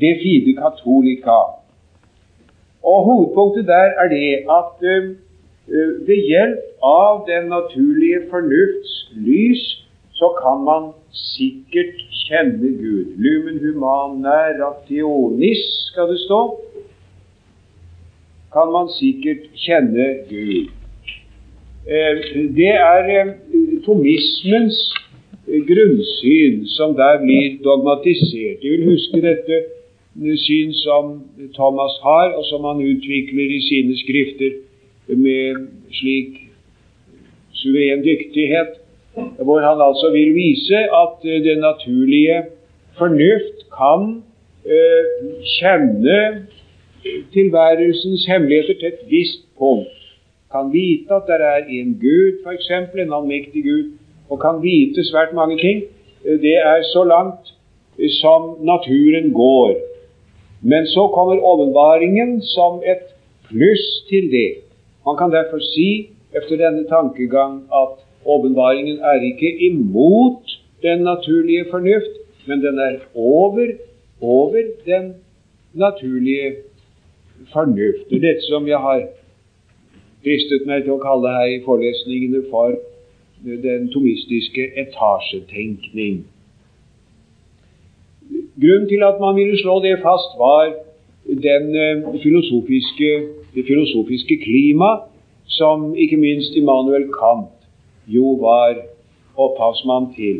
det 0.00 0.12
fide 0.22 0.54
katolika. 0.60 1.40
Og 2.82 2.98
Hovedpunktet 3.04 3.66
der 3.66 3.88
er 4.02 4.08
det 4.08 4.30
at 4.58 4.84
ved 6.06 6.20
hjelp 6.30 6.62
av 6.82 7.24
den 7.28 7.50
naturlige 7.52 8.20
fornufts 8.30 8.92
lys 9.26 9.64
så 10.18 10.28
kan 10.42 10.64
man 10.64 10.92
sikkert 11.12 11.98
kjenne 12.24 12.70
Gud. 12.80 13.04
Lumen 13.22 13.58
humana 13.62 14.38
rationis, 14.62 15.62
skal 15.90 16.08
det 16.10 16.20
stå 16.20 16.40
kan 18.52 18.72
man 18.72 18.88
sikkert 19.00 19.42
kjenne 19.64 20.06
Gud. 20.28 20.68
det 22.56 22.72
er 22.74 23.32
tomismens 23.84 24.78
grunnsyn 25.68 26.66
som 26.76 26.96
der 26.96 27.20
blir 27.24 27.58
dogmatisert. 27.64 28.64
Jeg 28.64 28.70
vil 28.72 28.90
huske 28.90 29.20
dette 29.24 29.60
syn 30.18 30.72
som 30.74 31.22
Thomas 31.54 31.94
har, 32.02 32.34
og 32.38 32.44
som 32.50 32.64
han 32.64 32.80
utvikler 32.82 33.54
i 33.56 33.60
sine 33.68 33.96
skrifter 33.98 34.52
med 35.16 35.68
slik 35.92 36.48
suveren 37.52 38.04
dyktighet, 38.04 38.78
hvor 39.46 39.60
han 39.60 39.80
altså 39.88 40.10
vil 40.12 40.34
vise 40.34 40.78
at 41.02 41.22
det 41.22 41.58
naturlige 41.58 42.42
fornuft 42.98 43.58
kan 43.78 44.22
eh, 44.66 45.04
kjenne 45.58 46.46
tilværelsens 47.32 48.26
hemmeligheter 48.26 48.74
til 48.80 48.88
et 48.88 49.04
visst 49.10 49.42
punkt. 49.58 49.94
Kan 50.52 50.72
vite 50.72 51.14
at 51.14 51.22
det 51.26 51.40
er 51.54 51.60
en 51.68 51.92
Gud, 52.00 52.32
f.eks., 52.44 52.70
en 52.94 53.12
allmektig 53.12 53.62
Gud, 53.64 53.84
og 54.30 54.40
kan 54.40 54.62
vite 54.62 55.04
svært 55.04 55.32
mange 55.34 55.58
ting. 55.58 55.82
Eh, 56.24 56.40
det 56.40 56.56
er 56.56 56.82
så 56.94 57.04
langt 57.04 57.54
eh, 57.98 58.10
som 58.10 58.56
naturen 58.62 59.32
går. 59.32 59.87
Men 60.60 60.86
så 60.86 61.08
kommer 61.14 61.44
åpenbaringen 61.44 62.42
som 62.42 62.82
et 62.82 63.04
pluss 63.48 64.04
til 64.08 64.30
det. 64.30 64.54
Man 65.06 65.16
kan 65.16 65.30
derfor 65.30 65.58
si 65.58 66.10
efter 66.36 66.56
denne 66.56 66.84
tankegang 66.88 67.62
at 67.72 67.98
åpenbaringen 68.26 68.98
er 68.98 69.22
ikke 69.30 69.52
imot 69.70 70.42
den 70.82 70.98
naturlige 70.98 71.64
fornuft, 71.70 72.14
men 72.46 72.60
den 72.60 72.78
er 72.78 72.98
over, 73.14 73.66
over 74.20 74.62
den 74.86 75.14
naturlige 75.72 76.56
fornuft. 77.52 78.10
Det 78.10 78.16
er 78.16 78.26
dette 78.28 78.46
som 78.50 78.68
jeg 78.68 78.78
har 78.78 79.06
dristet 80.24 80.66
meg 80.66 80.82
til 80.84 80.96
å 80.96 81.02
kalle 81.02 81.32
her 81.32 81.52
i 81.54 81.62
forelesningene 81.64 82.42
for 82.50 82.74
den 83.44 83.88
tomistiske 83.94 84.66
etasjetenkning. 84.82 86.24
Grunnen 88.62 88.88
til 88.88 89.02
at 89.10 89.20
man 89.20 89.36
ville 89.36 89.58
slå 89.58 89.74
det 89.82 89.98
fast, 90.02 90.30
var 90.38 90.72
den 91.48 91.64
eh, 91.84 92.22
filosofiske, 92.22 93.10
det 93.54 93.64
filosofiske 93.66 94.36
klima 94.46 94.90
som 95.46 95.94
ikke 95.96 96.16
minst 96.16 96.56
Immanuel 96.56 97.06
Kant 97.18 97.54
jo 98.06 98.26
var 98.40 98.74
opphavsmann 99.36 100.14
til. 100.16 100.36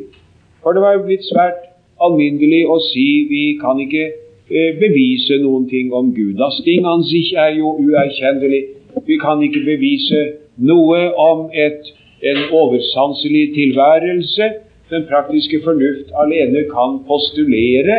For 0.62 0.72
det 0.72 0.82
var 0.82 0.92
jo 0.96 1.04
blitt 1.06 1.26
svært 1.28 1.60
alminnelig 2.00 2.64
å 2.66 2.78
si 2.90 3.06
vi 3.30 3.44
kan 3.62 3.80
ikke 3.84 4.04
eh, 4.08 4.72
bevise 4.82 5.38
noen 5.42 5.68
ting 5.70 5.92
om 5.94 6.10
Gud. 6.16 6.34
Das 6.40 6.58
Ding 6.66 6.86
an 6.86 7.04
sich 7.06 7.32
er 7.36 7.54
jo 7.58 7.76
uerkjennelig. 7.78 8.62
Vi 9.06 9.16
kan 9.22 9.42
ikke 9.42 9.64
bevise 9.66 10.24
noe 10.58 11.00
om 11.14 11.48
et 11.54 11.94
en 12.22 12.40
oversanselig 12.50 13.54
tilværelse. 13.54 14.48
Den 14.90 15.04
praktiske 15.08 15.60
fornuft 15.64 16.12
alene 16.22 16.62
kan 16.72 17.00
postulere 17.08 17.96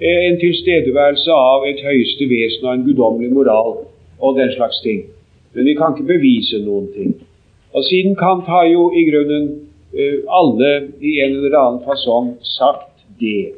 eh, 0.00 0.20
en 0.28 0.40
tilstedeværelse 0.40 1.32
av 1.32 1.64
et 1.70 1.80
høyeste 1.80 2.28
vesen 2.28 2.66
og 2.66 2.74
en 2.74 2.84
guddommelig 2.88 3.30
moral 3.32 3.78
og 4.20 4.36
den 4.36 4.52
slags 4.56 4.80
ting. 4.84 5.06
Men 5.54 5.64
vi 5.64 5.74
kan 5.78 5.94
ikke 5.94 6.12
bevise 6.12 6.60
noen 6.64 6.90
ting. 6.96 7.14
Og 7.72 7.84
siden 7.84 8.16
Kant 8.20 8.44
har 8.52 8.66
jo 8.68 8.90
i 8.92 9.06
grunnen 9.08 9.46
eh, 9.96 10.18
alle 10.40 10.72
i 11.00 11.16
en 11.24 11.38
eller 11.38 11.56
annen 11.60 11.84
fasong 11.88 12.34
sagt 12.44 13.06
det. 13.20 13.56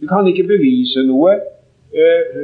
Vi 0.00 0.08
kan 0.08 0.28
ikke 0.28 0.48
bevise 0.48 1.04
noe. 1.08 1.38
Eh, 1.92 2.40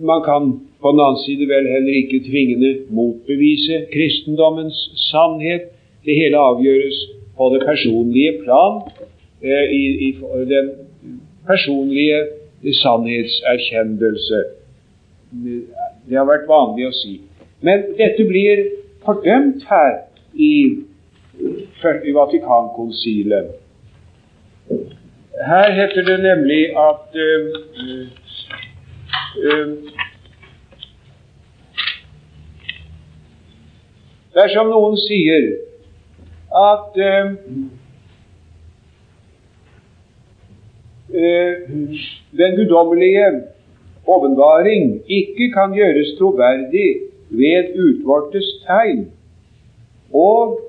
man 0.00 0.26
kan 0.26 0.56
på 0.82 0.90
den 0.90 1.00
annen 1.06 1.22
side 1.22 1.46
vel 1.48 1.70
heller 1.70 2.02
ikke 2.02 2.24
tvingende 2.26 2.76
motbevise 2.90 3.84
kristendommens 3.94 4.78
sannhet. 5.10 5.70
Det 6.04 6.18
hele 6.18 6.36
avgjøres 6.36 6.98
på 7.36 7.50
det 7.54 7.60
personlige 7.66 8.32
plan, 8.44 8.80
eh, 9.42 9.64
i, 9.80 9.82
i, 10.08 10.10
den 10.48 10.70
personlige 11.46 12.20
sannhetserkjennelse. 12.82 14.44
Det 16.08 16.16
har 16.16 16.28
vært 16.28 16.48
vanlig 16.48 16.88
å 16.88 16.96
si. 16.96 17.18
Men 17.64 17.84
dette 17.98 18.24
blir 18.28 18.64
fordømt 19.04 19.64
her 19.68 19.98
i, 20.34 20.54
i 22.08 22.14
Vatikankonsilet. 22.14 23.52
Her 25.44 25.72
heter 25.72 26.06
det 26.06 26.18
nemlig 26.22 26.62
at 26.78 27.16
uh, 27.18 27.48
uh, 29.44 29.72
Dersom 34.34 34.70
noen 34.70 34.96
sier 34.98 35.44
at 36.54 36.96
uh, 36.96 37.32
den 42.38 42.56
guddommelige 42.56 43.42
åpenbaring 44.06 45.02
ikke 45.08 45.52
kan 45.52 45.72
gjøres 45.74 46.14
troverdig 46.18 46.90
ved 47.28 47.64
utvortes 47.84 48.48
tegn, 48.66 49.12
og 50.12 50.60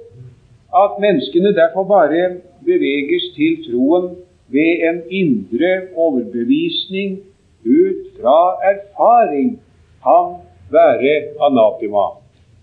at 0.75 0.91
menneskene 0.99 1.55
derfor 1.55 1.83
bare 1.83 2.37
beveges 2.65 3.25
til 3.35 3.53
troen 3.65 4.15
ved 4.47 4.71
en 4.89 5.01
indre 5.09 5.81
overbevisning 5.95 7.19
ut 7.65 8.01
fra 8.21 8.39
erfaring, 8.73 9.61
kan 10.03 10.27
være 10.71 11.15
anatema. 11.47 12.05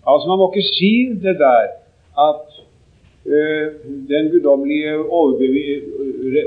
Altså, 0.07 0.27
man 0.27 0.37
må 0.37 0.51
ikke 0.51 0.67
si 0.67 0.93
det 1.23 1.39
der 1.39 1.63
at 2.27 2.52
Eh, 2.52 2.52
den 3.23 4.29
guddommelige 4.31 4.97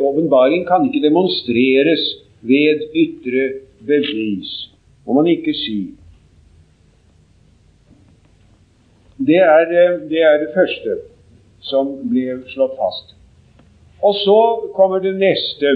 åpenbaring 0.01 0.67
kan 0.69 0.85
ikke 0.85 1.07
demonstreres 1.09 2.03
ved 2.45 2.83
ytre 2.93 3.45
bevis. 3.87 4.51
Må 5.07 5.13
man 5.13 5.27
ikke 5.27 5.55
si. 5.55 5.95
Det 9.19 9.37
er, 9.37 9.67
eh, 9.83 10.01
det 10.11 10.23
er 10.23 10.39
det 10.39 10.55
første 10.55 10.99
som 11.61 11.93
ble 12.11 12.43
slått 12.53 12.75
fast. 12.77 13.15
Og 14.03 14.15
så 14.15 14.41
kommer 14.77 15.01
det 15.01 15.15
neste. 15.17 15.73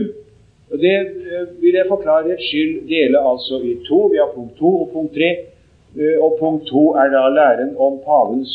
Det 0.71 0.97
eh, 0.97 1.47
vil 1.63 1.79
jeg 1.79 1.89
for 1.89 2.03
klarhets 2.03 2.51
skyld 2.51 2.89
dele 2.89 3.23
altså 3.33 3.63
i 3.65 3.79
to. 3.89 4.11
Vi 4.13 4.21
har 4.21 4.35
punkt 4.35 4.59
to 4.59 4.75
og 4.83 4.91
punkt 4.93 5.15
tre. 5.15 5.31
Og 6.21 6.37
punkt 6.39 6.69
to 6.69 6.93
er 6.95 7.09
da 7.11 7.25
læren 7.29 7.73
om 7.79 7.97
pavens 8.05 8.53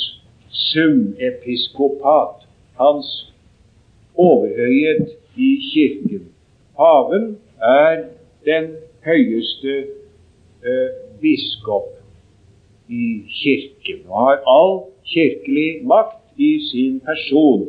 sumepiskopat, 0.55 2.47
hans 2.79 3.33
overhøyhet 4.15 5.07
i 5.37 5.49
Kirken. 5.73 6.27
Paven 6.77 7.37
er 7.61 8.03
den 8.45 8.71
høyeste 9.05 9.77
eh, 10.63 10.89
biskop 11.21 11.91
i 12.89 13.23
Kirken 13.41 14.05
og 14.09 14.19
har 14.27 14.43
all 14.57 14.75
kirkelig 15.05 15.81
makt 15.87 16.21
i 16.37 16.59
sin 16.71 16.99
person. 16.99 17.67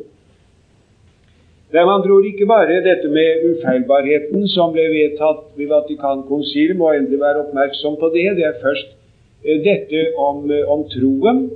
Det 1.73 1.83
man 1.87 2.03
tror 2.03 2.25
ikke 2.25 2.47
bare 2.47 2.83
dette 2.85 3.09
med 3.11 3.43
ufeilbarheten 3.51 4.47
som 4.49 4.73
ble 4.73 4.87
vedtatt 4.93 5.49
ved 5.59 5.69
Vatikankonsilet, 5.73 6.77
må 6.79 6.93
endelig 6.95 7.21
være 7.21 7.43
oppmerksom 7.43 7.97
på 8.01 8.11
det. 8.15 8.29
Det 8.39 8.47
er 8.47 8.61
først 8.63 8.89
eh, 9.45 9.59
dette 9.65 10.05
om, 10.29 10.45
eh, 10.51 10.69
om 10.71 10.87
troen 10.93 11.49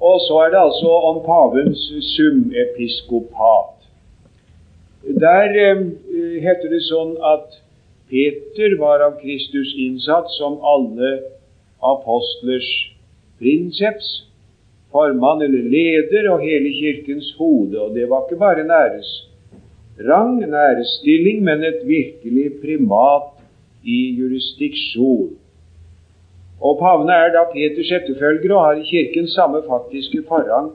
og 0.00 0.20
så 0.26 0.40
er 0.44 0.50
det 0.52 0.60
altså 0.60 0.90
om 1.10 1.22
pavens 1.24 1.80
sumepiskopat. 2.14 3.72
Der 5.20 5.54
eh, 5.66 5.86
heter 6.42 6.68
det 6.72 6.82
sånn 6.88 7.14
at 7.24 7.62
Peter 8.10 8.76
var 8.78 9.02
av 9.02 9.16
Kristus 9.22 9.72
innsatt 9.78 10.28
som 10.36 10.58
alle 10.62 11.12
apostlers 11.82 12.68
prinseps, 13.38 14.26
formann 14.92 15.42
eller 15.44 15.64
leder 15.70 16.28
og 16.32 16.44
hele 16.44 16.70
kirkens 16.74 17.32
hode. 17.38 17.78
Og 17.80 17.94
det 17.96 18.06
var 18.10 18.26
ikke 18.26 18.40
bare 18.40 18.62
en 18.64 18.74
æresrang, 18.74 20.36
en 20.44 20.54
æresstilling, 20.54 21.42
men 21.44 21.64
et 21.64 21.82
virkelig 21.86 22.60
primat 22.62 23.32
i 23.84 23.98
jurisdiksjon. 24.18 25.34
Og 26.60 26.78
pavene 26.80 27.12
er 27.12 27.32
da 27.34 27.44
Peters 27.52 27.92
etterfølgere 27.92 28.56
og 28.56 28.64
har 28.64 28.80
i 28.80 28.86
Kirken 28.88 29.28
samme 29.28 29.60
faktiske 29.68 30.22
forrang 30.28 30.72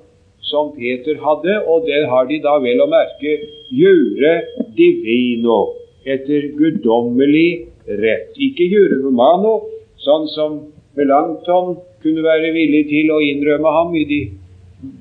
som 0.52 0.74
Peter 0.76 1.18
hadde, 1.26 1.56
og 1.66 1.86
det 1.88 2.02
har 2.12 2.28
de 2.30 2.42
da 2.44 2.58
vel 2.62 2.84
å 2.84 2.90
merke 2.92 3.32
jure 3.72 4.34
divino, 4.78 5.60
etter 6.06 6.50
guddommelig 6.58 7.72
rett. 7.88 8.36
Ikke 8.36 8.68
jure 8.68 9.00
humano, 9.06 9.62
sånn 10.04 10.28
som 10.36 10.60
Melanchthon 10.98 11.78
kunne 12.04 12.26
være 12.26 12.52
villig 12.54 12.84
til 12.90 13.14
å 13.16 13.22
innrømme 13.24 13.74
ham 13.78 13.94
de, 13.96 14.22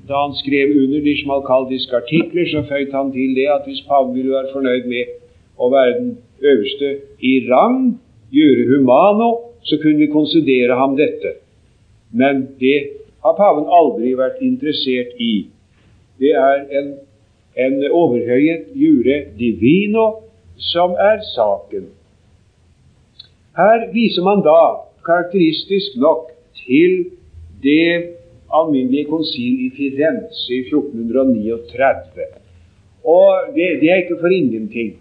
da 0.07 0.23
han 0.23 0.35
skrev 0.37 0.75
under 0.77 1.01
de 1.03 1.15
smalkaldiske 1.23 1.97
artikler, 1.97 2.47
så 2.47 2.63
føyt 2.69 2.93
han 2.95 3.11
til 3.13 3.33
det 3.37 3.49
at 3.49 3.65
hvis 3.67 3.81
paven 3.89 4.13
ville 4.15 4.33
være 4.33 4.53
fornøyd 4.53 4.89
med 4.89 5.15
å 5.57 5.69
være 5.73 5.95
den 5.97 6.11
øverste 6.41 6.91
i 7.25 7.33
rang, 7.49 7.97
jure 8.31 8.67
humano, 8.69 9.31
så 9.63 9.77
kunne 9.81 9.97
vi 9.97 10.11
konsidere 10.11 10.75
ham 10.75 10.95
dette. 10.97 11.35
Men 12.11 12.47
det 12.59 12.79
har 13.23 13.37
paven 13.37 13.69
aldri 13.69 14.13
vært 14.17 14.41
interessert 14.41 15.15
i. 15.21 15.47
Det 16.19 16.33
er 16.37 16.65
en, 16.79 16.93
en 17.55 17.77
overhøyet 17.91 18.71
jure 18.77 19.23
divino 19.39 20.07
som 20.71 20.95
er 20.99 21.21
saken. 21.33 21.89
Her 23.57 23.87
viser 23.93 24.23
man 24.23 24.43
da, 24.45 24.61
karakteristisk 25.05 25.97
nok, 26.01 26.29
til 26.61 27.05
det 27.63 28.17
alminnelige 28.53 29.09
konsil 29.09 29.65
i 29.65 29.69
Firenze 29.75 30.53
i 30.53 30.59
1439. 30.67 32.27
Og 33.03 33.53
det, 33.55 33.67
det 33.81 33.89
er 33.89 34.03
ikke 34.03 34.19
for 34.19 34.27
ingenting, 34.27 34.93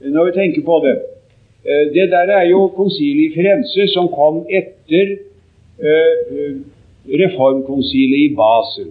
når 0.00 0.24
vi 0.24 0.32
tenker 0.38 0.62
på 0.62 0.80
det. 0.86 0.94
Eh, 1.66 1.94
det 1.94 2.10
der 2.10 2.28
er 2.40 2.44
jo 2.48 2.66
konsilet 2.76 3.30
i 3.30 3.34
Firenze 3.34 3.86
som 3.88 4.08
kom 4.12 4.42
etter 4.50 5.16
uh, 5.80 6.56
reformkonsilet 7.08 8.18
i 8.18 8.34
Basel. 8.36 8.90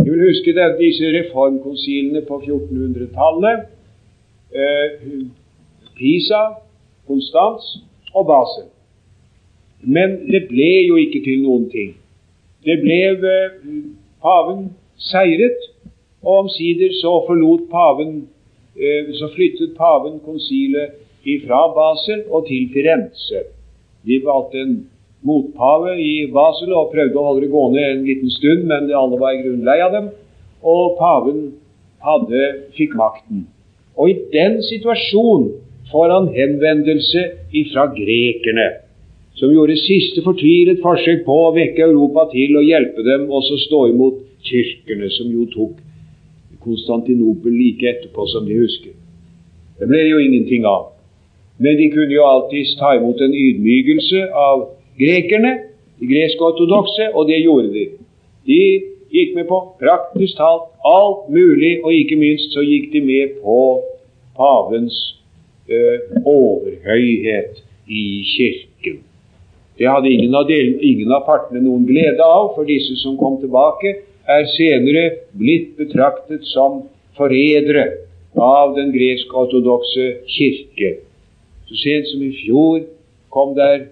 Du 0.00 0.08
vil 0.10 0.24
huske 0.28 0.54
det, 0.56 0.68
disse 0.78 1.10
reformkonsilene 1.18 2.22
på 2.28 2.40
1400-tallet. 2.46 3.66
Uh, 4.56 5.26
Pisa, 5.98 6.42
Konstans 7.06 7.76
og 8.14 8.26
Basel. 8.26 8.70
Men 9.82 10.16
det 10.32 10.46
ble 10.48 10.72
jo 10.88 10.96
ikke 10.96 11.20
til 11.24 11.44
noen 11.44 11.68
ting. 11.70 11.92
Det 12.64 12.80
ble 12.80 13.00
Paven 14.20 14.70
seiret, 15.00 15.60
og 16.22 16.44
omsider 16.44 16.92
så 17.00 17.12
forlot 17.26 17.68
paven 17.70 18.28
Så 19.16 19.28
flyttet 19.34 19.76
paven 19.76 20.20
konsilet 20.24 20.99
fra 21.46 21.60
Basel 21.76 22.24
og 22.30 22.46
til 22.48 22.68
Firenze. 22.72 23.44
De 24.06 24.20
valgte 24.24 24.60
en 24.64 24.74
motpave 25.26 25.96
i 26.00 26.26
Basel 26.32 26.72
og 26.72 26.92
prøvde 26.94 27.18
å 27.20 27.26
holde 27.28 27.44
det 27.44 27.52
gående 27.52 27.86
en 27.86 28.04
liten 28.06 28.32
stund, 28.32 28.66
men 28.70 28.88
alle 28.88 29.18
var 29.20 29.36
i 29.36 29.42
grunnen 29.42 29.66
lei 29.68 29.80
av 29.84 29.96
dem, 29.96 30.10
og 30.64 30.96
paven 31.00 31.42
hadde, 32.04 32.44
fikk 32.76 32.94
makten. 32.96 33.44
Og 34.00 34.12
i 34.12 34.16
den 34.32 34.60
situasjonen 34.64 35.50
får 35.90 36.14
han 36.14 36.30
henvendelse 36.32 37.26
ifra 37.56 37.88
grekerne, 37.92 38.68
som 39.36 39.52
gjorde 39.52 39.76
siste 39.80 40.22
fortvilet 40.24 40.80
forsøk 40.84 41.24
på 41.26 41.36
å 41.46 41.52
vekke 41.56 41.88
Europa 41.88 42.28
til 42.32 42.56
og 42.60 42.66
hjelpe 42.66 43.04
dem, 43.04 43.28
og 43.28 43.44
så 43.44 43.58
stå 43.66 43.86
imot 43.92 44.20
tyrkerne, 44.46 45.10
som 45.12 45.30
jo 45.32 45.46
tok 45.52 45.78
Konstantinopel 46.60 47.54
like 47.56 47.88
etterpå, 47.88 48.26
som 48.28 48.44
de 48.44 48.58
husker. 48.60 48.92
Det 49.80 49.86
ble 49.88 50.02
det 50.04 50.10
jo 50.10 50.18
ingenting 50.20 50.66
av. 50.68 50.90
Men 51.60 51.76
de 51.76 51.90
kunne 51.92 52.14
jo 52.14 52.24
alltids 52.24 52.72
ta 52.80 52.94
imot 52.96 53.20
en 53.20 53.34
ydmykelse 53.36 54.22
av 54.32 54.62
grekerne, 55.00 55.52
de 56.00 56.08
gresk-ortodokse, 56.08 57.10
og 57.12 57.28
det 57.28 57.42
gjorde 57.44 57.72
de. 57.74 57.86
De 58.48 58.60
gikk 59.12 59.34
med 59.36 59.48
på 59.50 59.58
praktisk 59.82 60.38
talt 60.38 60.70
alt 60.86 61.28
mulig, 61.32 61.78
og 61.84 61.92
ikke 61.92 62.16
minst 62.20 62.54
så 62.56 62.64
gikk 62.64 62.88
de 62.94 63.02
med 63.04 63.36
på 63.44 63.58
pavens 64.38 64.96
ø, 65.68 65.80
overhøyhet 66.24 67.60
i 67.90 68.04
kirken. 68.24 69.02
Det 69.80 69.88
hadde 69.88 70.12
ingen 70.12 70.34
av, 70.36 70.46
del, 70.48 70.78
ingen 70.84 71.12
av 71.12 71.26
partene 71.28 71.62
noen 71.64 71.84
glede 71.88 72.24
av, 72.24 72.54
for 72.56 72.68
disse 72.68 72.96
som 73.02 73.18
kom 73.20 73.36
tilbake, 73.42 73.98
er 74.30 74.48
senere 74.54 75.04
blitt 75.36 75.74
betraktet 75.76 76.44
som 76.48 76.82
forrædere 77.18 77.86
av 78.40 78.76
den 78.76 78.92
gresk-ortodokse 78.94 80.10
kirke. 80.30 80.98
Så 81.70 81.76
sent 81.78 82.08
som 82.10 82.22
i 82.26 82.32
fjor 82.34 82.80
kom 83.30 83.54
der 83.54 83.84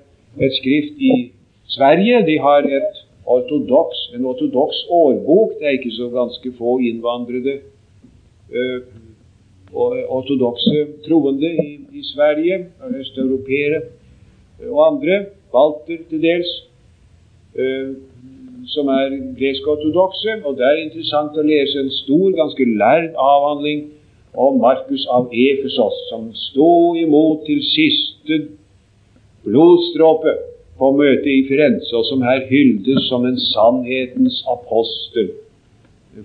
et 0.42 0.54
skrift 0.58 0.98
i 0.98 1.30
Sverige. 1.70 2.24
De 2.26 2.38
har 2.42 2.66
et 2.66 2.96
ortodox, 3.22 4.00
en 4.14 4.24
ortodoks 4.26 4.80
årbok. 4.90 5.52
Det 5.58 5.66
er 5.66 5.76
ikke 5.78 5.94
så 5.94 6.08
ganske 6.10 6.52
få 6.58 6.78
innvandrede 6.88 7.60
uh, 8.50 8.80
ortodokse 10.18 10.86
troende 11.06 11.52
i, 11.54 11.68
i 12.00 12.02
Sverige, 12.02 12.66
østeuropeere 12.98 13.82
og 14.70 14.80
andre, 14.86 15.26
balter 15.52 16.02
til 16.10 16.22
dels, 16.22 16.50
uh, 17.54 17.94
som 18.74 18.90
er 18.90 19.14
gresk-ortodokse. 19.38 20.40
Og 20.44 20.58
det 20.58 20.66
er 20.66 20.82
interessant 20.82 21.38
å 21.38 21.46
lese 21.46 21.78
en 21.78 21.94
stor, 22.02 22.34
ganske 22.42 22.66
lærd 22.74 23.14
avhandling 23.14 23.86
om 24.34 24.60
Markus 24.60 25.06
av 25.10 25.30
Efesos, 25.32 25.96
som 26.10 26.28
sto 26.34 26.94
imot 26.96 27.46
til 27.46 27.62
siste 27.64 28.40
blodstråpe 29.46 30.34
på 30.78 30.90
møtet 30.94 31.30
i 31.32 31.46
Firenze, 31.48 31.90
og 31.96 32.06
som 32.06 32.22
her 32.22 32.44
hyldes 32.50 33.08
som 33.08 33.26
en 33.26 33.38
sannhetens 33.40 34.42
apostel. 34.50 35.32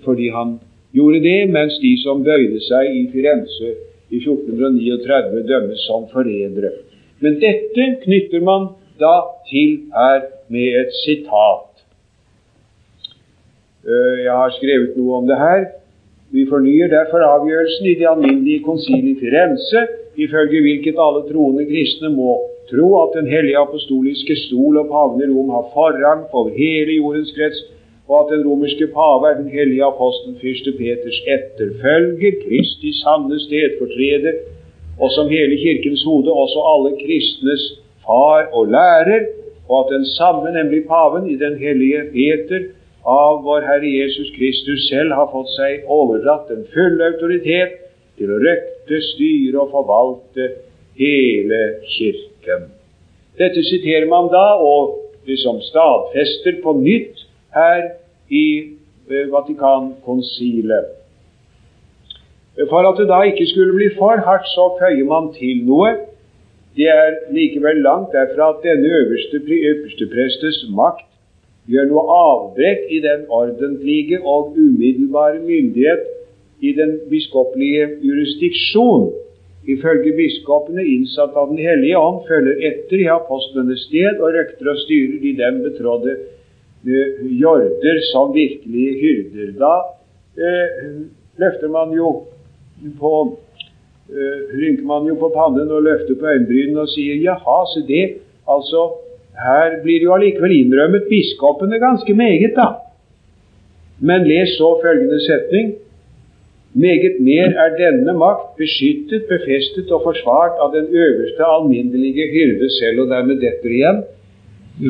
Fordi 0.04 0.28
han 0.34 0.58
gjorde 0.94 1.22
det, 1.24 1.40
mens 1.50 1.78
de 1.82 1.94
som 2.02 2.22
bøyde 2.26 2.60
seg 2.68 2.90
i 2.90 3.04
Firenze 3.12 3.74
i 4.10 4.20
1439, 4.20 5.42
dømmes 5.48 5.86
som 5.88 6.06
forrædere. 6.12 6.72
Men 7.20 7.38
dette 7.42 7.90
knytter 8.04 8.42
man 8.44 8.72
da 9.00 9.16
til 9.50 9.78
her 9.94 10.26
med 10.52 10.80
et 10.82 10.92
sitat. 11.02 11.70
Eh, 13.84 14.18
jeg 14.24 14.32
har 14.32 14.52
skrevet 14.54 14.94
noe 14.98 15.22
om 15.22 15.26
det 15.28 15.38
her. 15.40 15.66
Vi 16.34 16.42
fornyer 16.50 16.88
derfor 16.90 17.22
avgjørelsen 17.22 17.86
i 17.86 17.98
det 17.98 18.06
alminnelige 18.10 18.64
konsil 18.68 19.04
i 19.12 19.14
Firenze, 19.20 19.80
ifølge 20.24 20.62
hvilket 20.64 20.96
alle 21.04 21.22
troende 21.28 21.66
kristne 21.68 22.10
må 22.20 22.30
tro 22.70 22.88
at 23.02 23.14
Den 23.18 23.28
hellige 23.34 23.60
apostoliske 23.66 24.34
stol 24.44 24.80
og 24.82 24.88
paven 24.94 25.22
i 25.22 25.28
Rom 25.30 25.50
har 25.56 25.66
forrang 25.76 26.22
over 26.38 26.50
hele 26.62 26.92
jordens 27.00 27.30
krets, 27.36 27.60
og 28.08 28.16
at 28.20 28.32
den 28.32 28.42
romerske 28.48 28.86
pave 28.96 29.22
er 29.30 29.36
den 29.42 29.50
hellige 29.56 29.84
apostel 29.92 30.34
fyrste 30.42 30.70
Peters 30.80 31.20
etterfølger, 31.36 32.32
Kristi 32.44 32.90
sanne 33.02 33.38
stedfortreder, 33.46 34.34
og 35.02 35.08
som 35.16 35.28
hele 35.36 35.56
Kirkens 35.64 36.02
hode 36.08 36.30
også 36.42 36.60
alle 36.72 36.90
kristnes 37.04 37.62
far 38.06 38.42
og 38.58 38.64
lærer, 38.76 39.22
og 39.68 39.76
at 39.82 39.92
den 39.96 40.06
samme, 40.18 40.46
nemlig 40.58 40.80
paven, 40.94 41.30
i 41.34 41.36
den 41.44 41.54
hellige 41.64 42.00
Peter, 42.16 42.60
av 43.04 43.42
vår 43.44 43.66
Herre 43.68 43.88
Jesus 43.88 44.30
Kristus 44.36 44.88
selv 44.88 45.12
har 45.12 45.28
fått 45.32 45.50
seg 45.58 45.84
overdratt 45.92 46.48
den 46.48 46.64
fulle 46.72 47.10
autoritet 47.12 47.76
til 48.18 48.32
å 48.32 48.40
røkte, 48.40 49.00
styre 49.12 49.60
og 49.60 49.74
forvalte 49.74 50.48
hele 50.96 51.60
Kirken. 51.90 52.70
Dette 53.36 53.64
siterer 53.66 54.06
man 54.08 54.30
da, 54.32 54.54
og 54.56 55.26
liksom 55.28 55.60
stadfester 55.68 56.60
på 56.64 56.76
nytt 56.80 57.24
her 57.54 57.90
i 58.30 58.46
eh, 59.10 59.26
Vatikankonsilet. 59.32 60.92
For 62.70 62.86
at 62.86 63.00
det 63.00 63.08
da 63.10 63.24
ikke 63.26 63.48
skulle 63.50 63.74
bli 63.74 63.88
for 63.98 64.20
hardt, 64.24 64.46
så 64.54 64.68
føyer 64.78 65.04
man 65.10 65.32
til 65.34 65.64
noe. 65.66 65.90
Det 66.78 66.86
er 66.90 67.18
likevel 67.34 67.82
langt 67.82 68.14
derfra 68.14 68.52
at 68.54 68.62
denne 68.62 68.86
øverste, 69.00 69.42
øverste 69.42 70.06
prestes 70.12 70.62
makt 70.70 71.10
gjør 71.70 71.88
noe 71.88 72.04
avbrekk 72.18 72.88
i 72.92 73.00
den 73.04 73.24
ordentlige 73.32 74.20
og 74.20 74.56
umiddelbare 74.58 75.40
myndighet 75.44 76.04
i 76.60 76.72
den 76.76 76.98
biskopelige 77.10 77.88
jurisdiksjon 78.04 79.12
ifølge 79.68 80.12
biskopene 80.16 80.84
innsatt 80.84 81.36
av 81.36 81.48
Den 81.52 81.60
hellige 81.64 81.98
ånd, 81.98 82.24
følger 82.28 82.60
etter 82.68 83.00
i 83.00 83.08
apostlenes 83.12 83.86
sted 83.88 84.20
og 84.20 84.34
røkter 84.36 84.70
og 84.72 84.80
styrer 84.84 85.20
de 85.22 85.32
dem 85.38 85.62
betrådde 85.64 86.16
uh, 86.18 87.22
jorder 87.40 88.00
som 88.10 88.34
virkelige 88.34 88.98
hyrder. 89.00 89.54
Da 89.60 89.74
uh, 90.36 91.00
løfter 91.40 91.72
man 91.72 91.94
jo 91.96 92.12
på 93.00 93.14
uh, 93.24 94.40
rynker 94.52 94.84
man 94.84 95.08
jo 95.08 95.16
på 95.22 95.32
pannen 95.32 95.72
og 95.72 95.86
løfter 95.88 96.18
på 96.20 96.28
øyenbrynene 96.28 96.84
og 96.84 96.92
sier 96.92 97.22
jaha, 97.24 97.58
se 97.72 97.86
det, 97.88 98.04
altså 98.44 98.90
her 99.34 99.80
blir 99.82 100.02
jo 100.06 100.14
allikevel 100.14 100.52
innrømmet 100.54 101.08
biskopene 101.10 101.78
ganske 101.82 102.14
meget, 102.14 102.54
da. 102.56 102.68
Men 104.00 104.26
les 104.28 104.54
så 104.58 104.74
følgende 104.82 105.20
setning 105.26 105.74
meget 106.74 107.20
mer 107.20 107.54
er 107.64 107.76
denne 107.78 108.12
makt 108.18 108.56
beskyttet, 108.58 109.26
befestet 109.30 109.90
og 109.94 110.02
forsvart 110.06 110.58
av 110.62 110.72
den 110.74 110.86
øverste 110.90 111.46
alminnelige 111.56 112.26
hyrde 112.34 112.70
selv, 112.78 113.04
og 113.04 113.10
dermed 113.14 113.42
detter 113.42 113.70
igjen, 113.70 114.00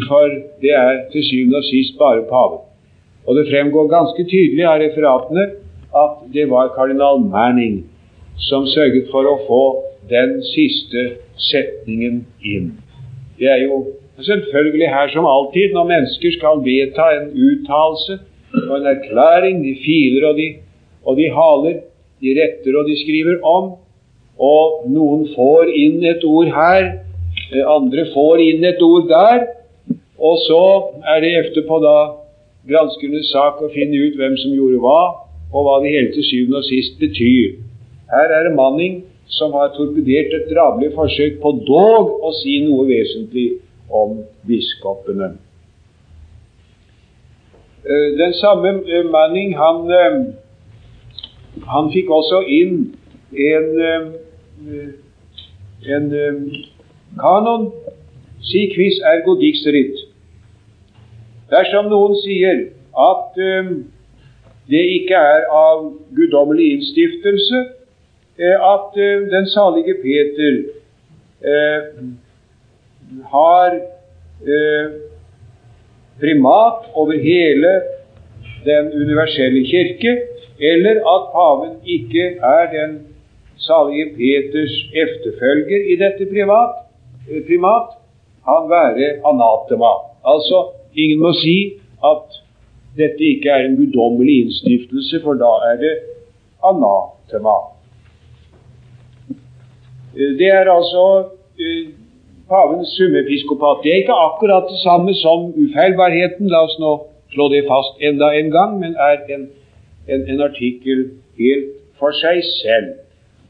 for 0.08 0.24
det 0.62 0.72
er 0.72 1.02
til 1.12 1.24
syvende 1.28 1.60
og 1.60 1.66
sist 1.68 1.98
bare 1.98 2.24
paven. 2.30 2.62
Og 3.26 3.36
det 3.36 3.48
fremgår 3.50 3.92
ganske 3.92 4.24
tydelig 4.32 4.64
av 4.68 4.80
referatene 4.80 5.44
at 6.04 6.24
det 6.34 6.48
var 6.50 6.72
kardinal 6.76 7.20
Manning 7.20 7.84
som 8.48 8.66
sørget 8.66 9.12
for 9.12 9.28
å 9.28 9.36
få 9.46 9.64
den 10.10 10.40
siste 10.54 11.04
setningen 11.50 12.24
inn. 12.44 12.72
Det 13.38 13.48
er 13.48 13.62
jo 13.64 13.84
selvfølgelig 14.22 14.88
her 14.88 15.08
som 15.12 15.26
alltid 15.26 15.74
når 15.74 15.90
mennesker 15.90 16.36
skal 16.38 16.62
vedta 16.62 17.06
en 17.16 17.30
uttalelse 17.34 18.18
og 18.68 18.76
en 18.78 18.86
erklæring, 18.86 19.64
de 19.64 19.74
filer 19.84 20.28
og 20.28 20.36
de 20.38 20.48
og 21.04 21.16
de 21.16 21.26
haler, 21.38 21.80
de 22.22 22.36
retter 22.40 22.78
og 22.78 22.88
de 22.88 22.96
skriver 23.02 23.42
om. 23.44 23.72
Og 24.38 24.86
noen 24.90 25.26
får 25.34 25.70
inn 25.70 26.04
et 26.10 26.24
ord 26.26 26.50
her, 26.54 26.84
eh, 27.52 27.64
andre 27.66 28.06
får 28.14 28.42
inn 28.42 28.64
et 28.64 28.82
ord 28.82 29.08
der. 29.08 29.46
Og 30.18 30.38
så 30.46 30.62
er 31.12 31.20
det 31.20 31.34
etterpå 31.40 31.78
da 31.82 31.98
granskernes 32.68 33.30
sak 33.32 33.60
å 33.60 33.72
finne 33.74 34.00
ut 34.06 34.16
hvem 34.16 34.36
som 34.40 34.56
gjorde 34.56 34.80
hva. 34.80 35.02
og 35.54 35.62
hva 35.62 35.74
det 35.84 35.92
hele 35.94 36.10
til 36.10 36.24
syvende 36.26 36.58
og 36.58 36.64
sist 36.66 36.96
betyr. 36.98 37.60
Her 38.10 38.32
er 38.34 38.48
det 38.48 38.56
Manning 38.56 39.04
som 39.30 39.52
har 39.52 39.68
torpedert 39.76 40.32
et 40.34 40.48
drabelig 40.50 40.88
forsøk 40.96 41.36
på 41.42 41.52
dog 41.68 42.24
å 42.26 42.32
si 42.40 42.56
noe 42.64 42.88
vesentlig 42.88 43.60
om 43.90 44.24
biskopene. 44.46 45.36
Eh, 47.86 48.18
den 48.18 48.32
samme 48.32 48.68
eh, 48.68 49.04
Manning 49.10 49.56
han, 49.58 49.90
eh, 49.90 50.14
han 51.68 51.90
fikk 51.92 52.08
også 52.10 52.40
inn 52.48 52.78
en, 53.36 53.66
en 55.96 56.06
kanon 57.20 57.66
si 58.40 58.62
quis 58.72 58.96
ergo 59.12 59.36
dixerit. 59.40 60.00
Dersom 61.52 61.90
noen 61.92 62.16
sier 62.22 62.62
at 62.96 63.36
det 64.70 64.84
ikke 64.96 65.20
er 65.20 65.44
av 65.52 65.84
guddommelig 66.16 66.70
innstiftelse 66.78 67.60
at 68.70 68.96
den 69.34 69.46
salige 69.52 69.94
Peter 70.00 70.56
har 73.32 73.80
primat 76.20 76.86
over 76.94 77.18
hele 77.18 77.72
den 78.64 78.92
universelle 78.92 79.64
kirke, 79.66 80.12
eller 80.60 81.00
at 81.14 81.26
paven 81.34 81.74
ikke 81.96 82.24
er 82.38 82.70
den 82.72 82.94
salige 83.56 84.06
Peters 84.16 84.74
efterfølger 85.04 85.80
i 85.92 85.96
dette 85.96 86.26
privat, 86.32 86.74
eh, 87.30 87.42
primat, 87.46 87.88
han 88.48 88.70
være 88.70 89.08
anatema. 89.30 89.92
Altså, 90.24 90.58
ingen 90.94 91.20
må 91.20 91.32
si 91.32 91.58
at 92.04 92.40
dette 92.96 93.24
ikke 93.24 93.50
er 93.50 93.64
en 93.64 93.76
guddommelig 93.76 94.44
innstiftelse, 94.44 95.20
for 95.22 95.34
da 95.34 95.52
er 95.70 95.76
det 95.84 95.94
anatema. 96.70 97.56
Eh, 100.16 100.32
det 100.38 100.50
er 100.52 100.70
altså 100.70 101.04
eh, 101.58 101.88
pavens 102.48 102.88
summepiskopat. 102.96 103.82
Det 103.82 103.90
er 103.92 104.02
ikke 104.02 104.22
akkurat 104.28 104.66
det 104.72 104.80
samme 104.86 105.14
som 105.24 105.52
ufeilbarheten, 105.64 106.48
la 106.52 106.64
oss 106.66 106.76
nå 106.82 106.92
slå 107.34 107.48
det 107.52 107.64
fast 107.68 108.02
enda 108.08 108.30
en 108.38 108.50
gang, 108.50 108.76
men 108.82 108.98
er 109.10 109.22
en, 109.34 109.48
en, 110.08 110.26
en 110.32 110.44
artikkel 110.48 111.08
helt 111.40 111.72
for 111.98 112.14
seg 112.20 112.42
selv. 112.60 112.92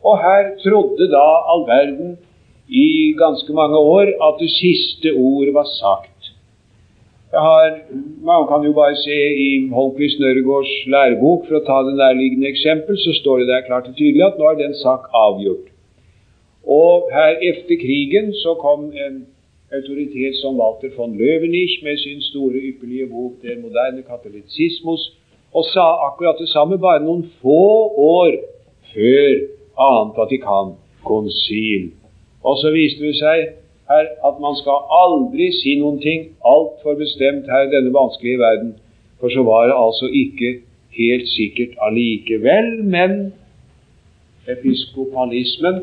Og 0.04 0.20
her 0.20 0.54
trodde 0.62 1.10
da 1.12 1.26
all 1.52 1.66
verden 1.68 2.16
i 2.68 3.12
ganske 3.18 3.52
mange 3.52 3.78
år 3.96 4.12
at 4.28 4.40
det 4.40 4.50
siste 4.52 5.12
ord 5.16 5.52
var 5.52 5.68
sagt. 5.80 6.10
Har, 7.34 7.70
man 8.22 8.46
kan 8.46 8.62
jo 8.66 8.72
bare 8.72 8.96
se 8.96 9.16
i 9.46 9.48
Holmquist 9.74 10.20
Nørregårds 10.22 10.72
lærebok, 10.86 11.48
for 11.48 11.58
å 11.58 11.64
ta 11.66 11.80
det 11.88 11.96
nærliggende 11.98 12.46
eksempel, 12.52 12.94
så 13.04 13.16
står 13.20 13.42
det 13.42 13.48
der 13.50 13.66
klart 13.66 13.88
og 13.90 13.96
tydelig 13.98 14.22
at 14.28 14.38
nå 14.38 14.52
er 14.52 14.60
den 14.60 14.76
sak 14.78 15.08
avgjort. 15.10 15.73
Og 16.66 17.08
her 17.12 17.36
etter 17.48 17.76
krigen 17.76 18.32
så 18.32 18.54
kom 18.54 18.84
en 19.06 19.26
autoritet 19.72 20.36
som 20.40 20.60
Walter 20.60 20.90
von 20.96 21.16
Løvenich 21.18 21.82
med 21.82 21.96
sin 21.98 22.22
store, 22.22 22.54
ypperlige 22.70 23.06
bok 23.06 23.32
'Den 23.42 23.62
moderne 23.62 24.02
katolisismus', 24.02 25.12
og 25.54 25.64
sa 25.64 25.86
akkurat 26.06 26.36
det 26.40 26.48
samme 26.48 26.78
bare 26.78 27.04
noen 27.04 27.30
få 27.42 27.64
år 27.96 28.30
før 28.94 29.30
annet 29.86 30.16
Vatikan-konsil. 30.16 31.90
Og 32.44 32.58
så 32.58 32.70
viste 32.70 33.06
det 33.06 33.16
seg 33.16 33.38
her 33.90 34.04
at 34.28 34.36
man 34.40 34.54
skal 34.62 34.78
aldri 35.02 35.52
si 35.52 35.74
noen 35.80 36.00
ting 36.00 36.20
altfor 36.44 36.94
bestemt 36.94 37.46
her 37.52 37.62
i 37.66 37.72
denne 37.76 37.92
vanskelige 37.94 38.38
verden, 38.38 38.74
for 39.20 39.28
så 39.28 39.42
var 39.42 39.66
det 39.66 39.76
altså 39.86 40.06
ikke 40.22 40.60
helt 40.98 41.28
sikkert 41.28 41.72
allikevel, 41.86 42.84
men 42.84 43.32
episkopalismen 44.48 45.74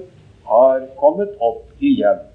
har 0.52 0.86
kommet 1.00 1.34
opp 1.40 1.66
igjen. 1.80 2.28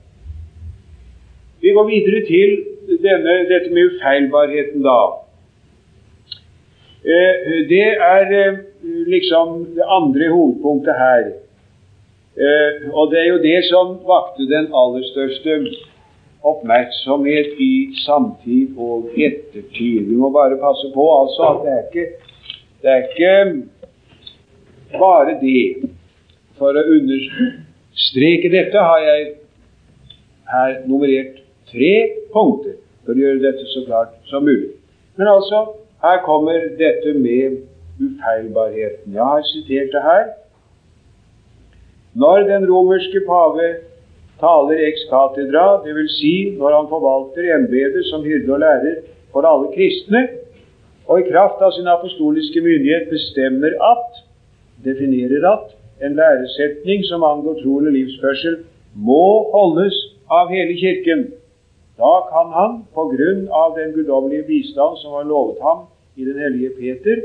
Vi 1.60 1.72
går 1.76 1.86
videre 1.88 2.20
til 2.28 2.56
denne, 3.02 3.38
dette 3.50 3.72
med 3.74 3.92
ufeilbarheten, 3.92 4.84
da. 4.84 5.00
Eh, 7.06 7.50
det 7.70 7.88
er 8.02 8.32
eh, 8.42 8.62
liksom 9.14 9.66
det 9.76 9.86
andre 9.98 10.30
hovedpunktet 10.34 10.94
her. 11.00 11.26
Eh, 12.36 12.88
og 12.92 13.10
det 13.12 13.20
er 13.20 13.28
jo 13.30 13.42
det 13.42 13.60
som 13.70 13.92
vakte 14.08 14.48
den 14.50 14.66
aller 14.80 15.04
største 15.12 15.58
oppmerksomhet 16.46 17.60
i 17.62 17.72
samtid 18.04 18.76
og 18.78 19.10
ettertid. 19.16 20.08
Vi 20.10 20.16
må 20.16 20.30
bare 20.30 20.60
passe 20.62 20.90
på 20.94 21.06
altså 21.20 21.50
at 21.52 21.62
det 21.64 21.72
er 21.76 21.84
ikke, 21.86 22.06
det 22.82 22.90
er 22.90 23.00
ikke 23.06 23.34
bare 24.98 25.38
det 25.40 25.62
for 26.58 26.76
å 26.76 26.88
understreke 26.96 27.65
streke 27.96 28.50
dette 28.52 28.78
har 28.88 29.02
jeg 29.04 29.26
her 30.52 30.74
nummerert 30.86 31.40
tre 31.70 31.94
punkter 32.34 32.76
for 33.06 33.14
å 33.14 33.22
gjøre 33.22 33.42
dette 33.42 33.66
så 33.72 33.84
klart 33.86 34.14
som 34.30 34.44
mulig. 34.46 34.74
Men 35.16 35.30
altså, 35.32 35.62
her 36.04 36.20
kommer 36.26 36.68
dette 36.78 37.14
med 37.16 37.62
ufeilbarheten. 38.02 39.14
Jeg 39.14 39.24
har 39.24 39.44
sitert 39.48 39.94
det 39.94 40.02
her. 40.04 40.24
Når 42.16 42.46
den 42.50 42.66
romerske 42.68 43.22
pave 43.28 43.68
taler 44.40 44.82
ex 44.88 45.06
cathedra, 45.10 45.80
dvs. 45.84 46.18
Si 46.18 46.34
når 46.58 46.76
han 46.76 46.90
forvalter 46.92 47.48
embetet 47.56 48.04
som 48.10 48.24
hyrde 48.24 48.52
og 48.52 48.60
lærer 48.64 49.00
for 49.32 49.48
alle 49.48 49.72
kristne, 49.72 50.26
og 51.06 51.22
i 51.22 51.28
kraft 51.30 51.60
av 51.62 51.72
sin 51.76 51.88
apostoliske 51.88 52.60
myndighet 52.60 53.08
bestemmer 53.12 53.76
at, 53.92 54.22
definerer 54.84 55.44
at, 55.52 55.75
en 56.02 56.16
læresetning 56.20 57.04
som 57.04 57.24
angår 57.24 57.60
troende 57.62 57.92
livsførsel, 57.92 58.56
må 58.94 59.50
holdes 59.52 59.96
av 60.30 60.48
hele 60.52 60.76
Kirken. 60.80 61.26
Da 61.96 62.14
kan 62.32 62.52
han, 62.58 62.72
på 62.94 63.08
grunn 63.12 63.46
av 63.62 63.76
den 63.78 63.92
guddommelige 63.96 64.48
bistand 64.50 65.00
som 65.02 65.16
var 65.16 65.24
lovet 65.24 65.60
ham 65.64 65.86
i 66.16 66.24
den 66.28 66.38
hellige 66.44 66.74
Peter, 66.80 67.22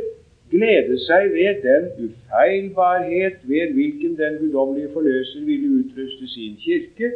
glede 0.51 0.97
seg 1.07 1.31
ved 1.35 1.61
den 1.65 1.83
ufeilbarhet 2.05 3.43
ved 3.51 3.75
hvilken 3.75 4.17
den 4.19 4.37
guddommelige 4.39 4.91
forløser 4.95 5.45
ville 5.47 5.75
utruste 5.79 6.27
sin 6.33 6.57
kirke 6.63 7.11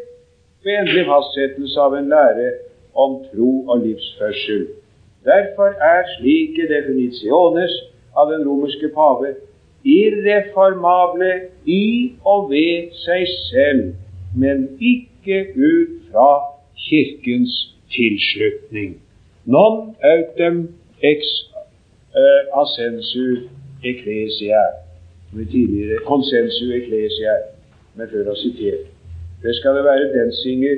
ved 0.64 0.80
endelig 0.80 1.06
fastsettelse 1.08 1.80
av 1.80 1.98
en 1.98 2.12
lære 2.12 2.52
om 2.96 3.18
tro 3.32 3.52
og 3.68 3.84
livsførsel. 3.84 4.68
Derfor 5.26 5.76
er 5.92 6.08
slike 6.18 6.68
definisjones 6.72 7.74
av 8.16 8.32
den 8.32 8.48
romerske 8.48 8.92
pave 8.96 9.36
irreformable 9.86 11.32
i 11.66 12.12
og 12.26 12.50
ved 12.50 12.92
seg 13.06 13.28
selv, 13.52 13.94
men 14.38 14.68
ikke 14.82 15.46
ut 15.56 15.94
fra 16.12 16.30
Kirkens 16.88 17.54
tilslutning. 17.94 18.98
Non 19.46 19.96
autem 20.04 20.58
ex 21.02 21.22
uh, 22.18 22.62
ascensu 22.62 23.48
som 23.84 24.72
Med 25.36 25.46
tidligere 25.52 26.00
consensu 26.08 26.66
ecclesiae, 26.80 27.42
men 27.96 28.08
før 28.12 28.24
har 28.32 28.36
sitert. 28.36 28.86
Det 29.44 29.56
skal 29.56 29.76
det 29.76 29.84
være 29.84 30.14
Densinger 30.20 30.78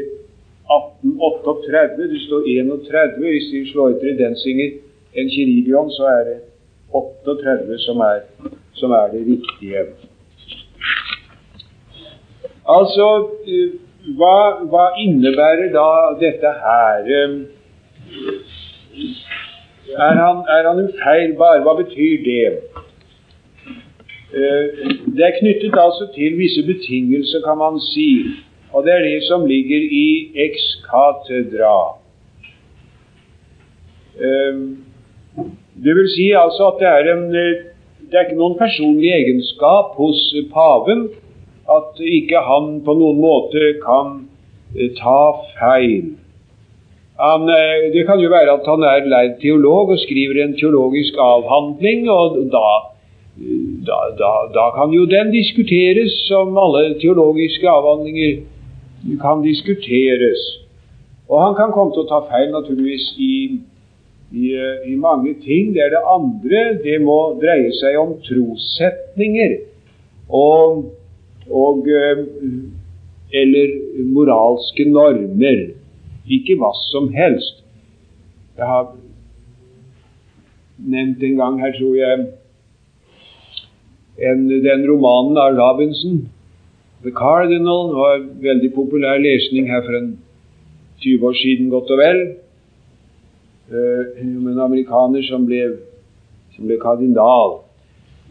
1838. 0.75 2.09
Det 2.13 2.21
står 2.27 2.41
31 2.47 3.29
hvis 3.31 3.47
de 3.51 3.71
slår 3.71 3.89
etter 3.89 4.07
i 4.13 4.17
Densinger 4.23 4.71
en 5.13 5.29
kirilion, 5.29 5.91
så 5.91 6.03
er 6.17 6.23
det 6.29 6.39
38 6.93 7.79
som 7.85 7.97
er 7.97 8.19
som 8.79 8.91
er 8.91 9.11
det 9.13 9.25
riktige. 9.27 9.83
Altså, 12.67 13.07
eh, 13.47 13.75
hva, 14.17 14.37
hva 14.71 14.87
innebærer 15.03 15.71
da 15.73 15.89
dette 16.21 16.51
her? 16.63 17.11
Er 19.97 20.19
han, 20.19 20.43
er 20.55 20.67
han 20.67 20.83
ufeilbar? 20.85 21.61
Hva 21.65 21.77
betyr 21.81 22.23
det? 22.25 22.47
Eh, 24.27 24.65
det 25.15 25.23
er 25.25 25.39
knyttet 25.39 25.79
altså 25.79 26.09
til 26.15 26.37
visse 26.37 26.63
betingelser, 26.67 27.43
kan 27.47 27.57
man 27.57 27.79
si. 27.93 28.09
Og 28.73 28.83
det 28.83 28.93
er 28.93 29.05
det 29.05 29.23
som 29.27 29.45
ligger 29.45 29.81
i 30.03 30.07
ex 30.45 30.67
cathedra. 30.89 31.79
Eh, 34.19 34.53
det 35.83 35.95
vil 35.95 36.09
si 36.15 36.31
altså 36.31 36.71
at 36.71 36.79
det 36.81 36.89
er 36.91 37.13
en 37.15 37.25
det 38.07 38.17
er 38.17 38.27
ikke 38.27 38.39
noen 38.39 38.55
personlig 38.59 39.09
egenskap 39.11 39.95
hos 39.99 40.21
paven 40.53 41.07
at 41.67 41.99
ikke 41.99 42.39
han 42.47 42.77
på 42.85 42.95
noen 42.95 43.19
måte 43.19 43.73
kan 43.83 44.13
eh, 44.75 44.93
ta 44.95 45.19
feil. 45.57 46.13
Han, 47.19 47.49
eh, 47.51 47.87
det 47.91 48.05
kan 48.07 48.21
jo 48.23 48.31
være 48.31 48.53
at 48.59 48.69
han 48.71 48.85
er 48.87 49.09
lærd 49.11 49.39
teolog 49.41 49.91
og 49.95 49.99
skriver 50.05 50.43
en 50.43 50.55
teologisk 50.59 51.17
avhandling, 51.19 52.07
og 52.09 52.37
da, 52.53 52.67
da, 53.89 53.99
da, 54.21 54.31
da 54.55 54.69
kan 54.77 54.93
jo 54.95 55.03
den 55.09 55.33
diskuteres, 55.35 56.15
som 56.29 56.55
alle 56.57 56.93
teologiske 57.01 57.67
avhandlinger 57.69 58.45
kan 59.21 59.43
diskuteres. 59.43 60.45
Og 61.27 61.41
han 61.43 61.57
kan 61.59 61.73
komme 61.75 61.91
til 61.91 62.05
å 62.05 62.11
ta 62.11 62.21
feil, 62.29 62.53
naturligvis, 62.53 63.09
i 63.19 63.33
i, 64.31 64.51
i, 64.91 64.95
mange 64.95 65.33
ting. 65.43 65.73
Det 65.75 65.83
er 65.85 65.93
det 65.95 66.03
andre. 66.03 66.63
Det 66.83 66.99
må 67.03 67.17
dreie 67.41 67.71
seg 67.79 67.97
om 68.01 68.15
trossetninger 68.25 69.57
og, 70.27 70.83
og 71.47 71.87
eller 73.31 73.73
moralske 74.11 74.87
normer. 74.89 75.67
Ikke 76.27 76.57
hva 76.59 76.73
som 76.89 77.11
helst. 77.15 77.63
Jeg 78.57 78.67
har 78.67 78.89
nevnt 80.77 81.23
en 81.23 81.37
gang 81.37 81.59
her, 81.61 81.73
tror 81.77 81.95
jeg, 81.97 82.25
en, 84.27 84.47
den 84.49 84.85
romanen 84.89 85.37
av 85.37 85.57
Robinson, 85.57 86.25
'The 87.03 87.13
Cardinal', 87.13 87.93
var 87.93 88.23
veldig 88.41 88.71
populær 88.73 89.21
lesning 89.21 89.69
her 89.69 89.83
for 89.85 89.97
en 89.97 90.09
20 91.03 91.27
år 91.29 91.35
siden, 91.37 91.69
godt 91.69 91.91
og 91.93 92.01
vel. 92.01 92.21
Uh, 93.67 94.15
om 94.23 94.47
en 94.47 94.59
amerikaner 94.63 95.25
som 95.27 95.43
ble, 95.45 95.75
som 96.55 96.69
ble 96.69 96.77
kardinal. 96.79 97.57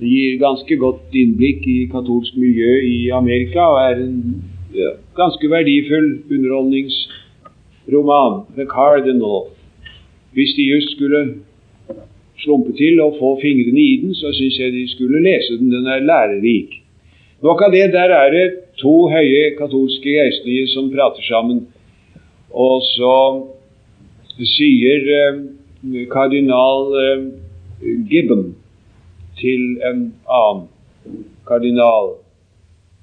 Det 0.01 0.09
gir 0.09 0.39
ganske 0.41 0.77
godt 0.81 1.13
innblikk 1.17 1.67
i 1.69 1.89
katolsk 1.93 2.37
miljø 2.41 2.81
i 2.85 3.11
Amerika 3.13 3.61
og 3.73 3.79
er 3.81 4.01
en 4.05 4.17
ja, 4.77 4.91
ganske 5.17 5.51
verdifull 5.51 6.23
underholdningsroman. 6.31 8.43
'The 8.55 8.65
Cardinal'. 8.65 9.49
Hvis 10.33 10.55
de 10.57 10.63
just 10.63 10.91
skulle 10.97 11.35
slumpe 12.39 12.73
til 12.77 13.01
og 13.01 13.17
få 13.21 13.41
fingrene 13.41 13.81
i 13.81 14.01
den, 14.03 14.15
så 14.15 14.33
syns 14.33 14.59
jeg 14.61 14.73
de 14.73 14.89
skulle 14.89 15.23
lese 15.23 15.59
den. 15.59 15.73
Den 15.73 15.87
er 15.87 16.07
lærerik. 16.11 16.83
Nok 17.43 17.63
av 17.63 17.73
det. 17.73 17.93
Der 17.93 18.11
er 18.23 18.31
det 18.31 18.55
to 18.81 19.09
høye 19.09 19.57
katolske 19.59 20.09
geistlige 20.17 20.69
som 20.69 20.93
prater 20.93 21.23
sammen. 21.23 21.67
Og 22.51 22.83
så 22.83 23.43
sier 24.45 25.09
eh, 25.19 26.07
kardinal 26.13 26.93
eh, 27.03 27.27
Gibbon 28.11 28.55
til 29.41 29.81
en 29.85 30.15
annen 30.29 30.69
kardinal 31.47 32.17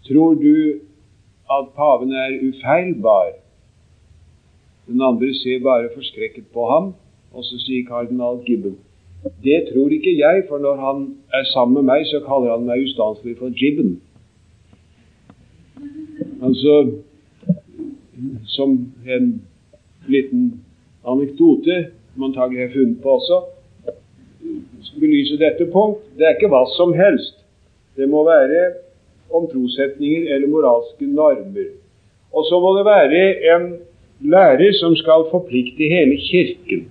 Tror 0.07 0.33
du 0.35 0.79
at 1.47 1.69
paven 1.75 2.11
er 2.11 2.39
ufeilbar? 2.43 3.29
Den 4.87 5.01
andre 5.01 5.33
ser 5.33 5.63
bare 5.63 5.89
forskrekket 5.95 6.51
på 6.53 6.65
ham, 6.69 6.93
og 7.31 7.45
så 7.47 7.59
sier 7.63 7.87
kardinal 7.87 8.41
Gibbon 8.45 8.75
det 9.23 9.67
tror 9.73 9.89
ikke 9.89 10.17
jeg, 10.17 10.43
for 10.49 10.57
når 10.57 10.75
han 10.75 11.15
er 11.33 11.43
sammen 11.53 11.73
med 11.73 11.83
meg, 11.93 12.05
så 12.05 12.19
kaller 12.19 12.57
han 12.57 12.65
meg 12.67 12.83
ustanselig 12.83 13.37
for 13.37 13.49
Gibbon. 13.49 14.01
Altså 16.43 16.99
Som 18.45 18.93
en 19.07 19.41
liten 20.07 20.62
anekdote, 21.07 21.85
som 22.13 22.23
antagelig 22.29 22.67
har 22.67 22.73
funnet 22.73 23.01
på 23.03 23.17
også, 23.17 23.41
belyse 24.99 25.37
dette 25.41 25.67
punkt. 25.73 26.01
Det 26.17 26.27
er 26.27 26.35
ikke 26.37 26.51
hva 26.53 26.63
som 26.77 26.93
helst. 26.97 27.39
Det 27.97 28.09
må 28.09 28.23
være 28.27 28.73
om 29.33 29.47
trossetninger 29.49 30.29
eller 30.33 30.51
moralske 30.51 31.07
normer. 31.07 31.69
Og 32.33 32.45
så 32.49 32.59
må 32.61 32.73
det 32.77 32.85
være 32.85 33.23
en 33.55 33.69
lærer 34.33 34.73
som 34.79 34.95
skal 34.95 35.27
forplikte 35.31 35.89
hele 35.89 36.17
Kirken. 36.29 36.89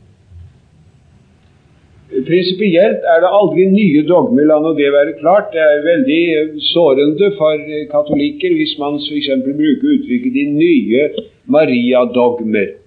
Prinsipielt 2.13 3.07
er 3.09 3.23
det 3.25 3.31
aldri 3.39 3.65
nye 3.73 4.03
dogmer, 4.05 4.45
la 4.45 4.59
nå 4.61 4.75
det 4.77 4.91
være 4.93 5.15
klart. 5.23 5.49
Det 5.55 5.63
er 5.63 5.87
veldig 5.87 6.61
sårende 6.69 7.31
for 7.39 7.63
katolikker 7.95 8.53
hvis 8.59 8.75
man 8.83 9.01
f.eks. 9.01 9.31
bruker 9.47 9.95
uttrykket 9.95 10.33
'de 10.37 10.45
nye 10.53 11.09
Maria-dogmer'. 11.49 12.82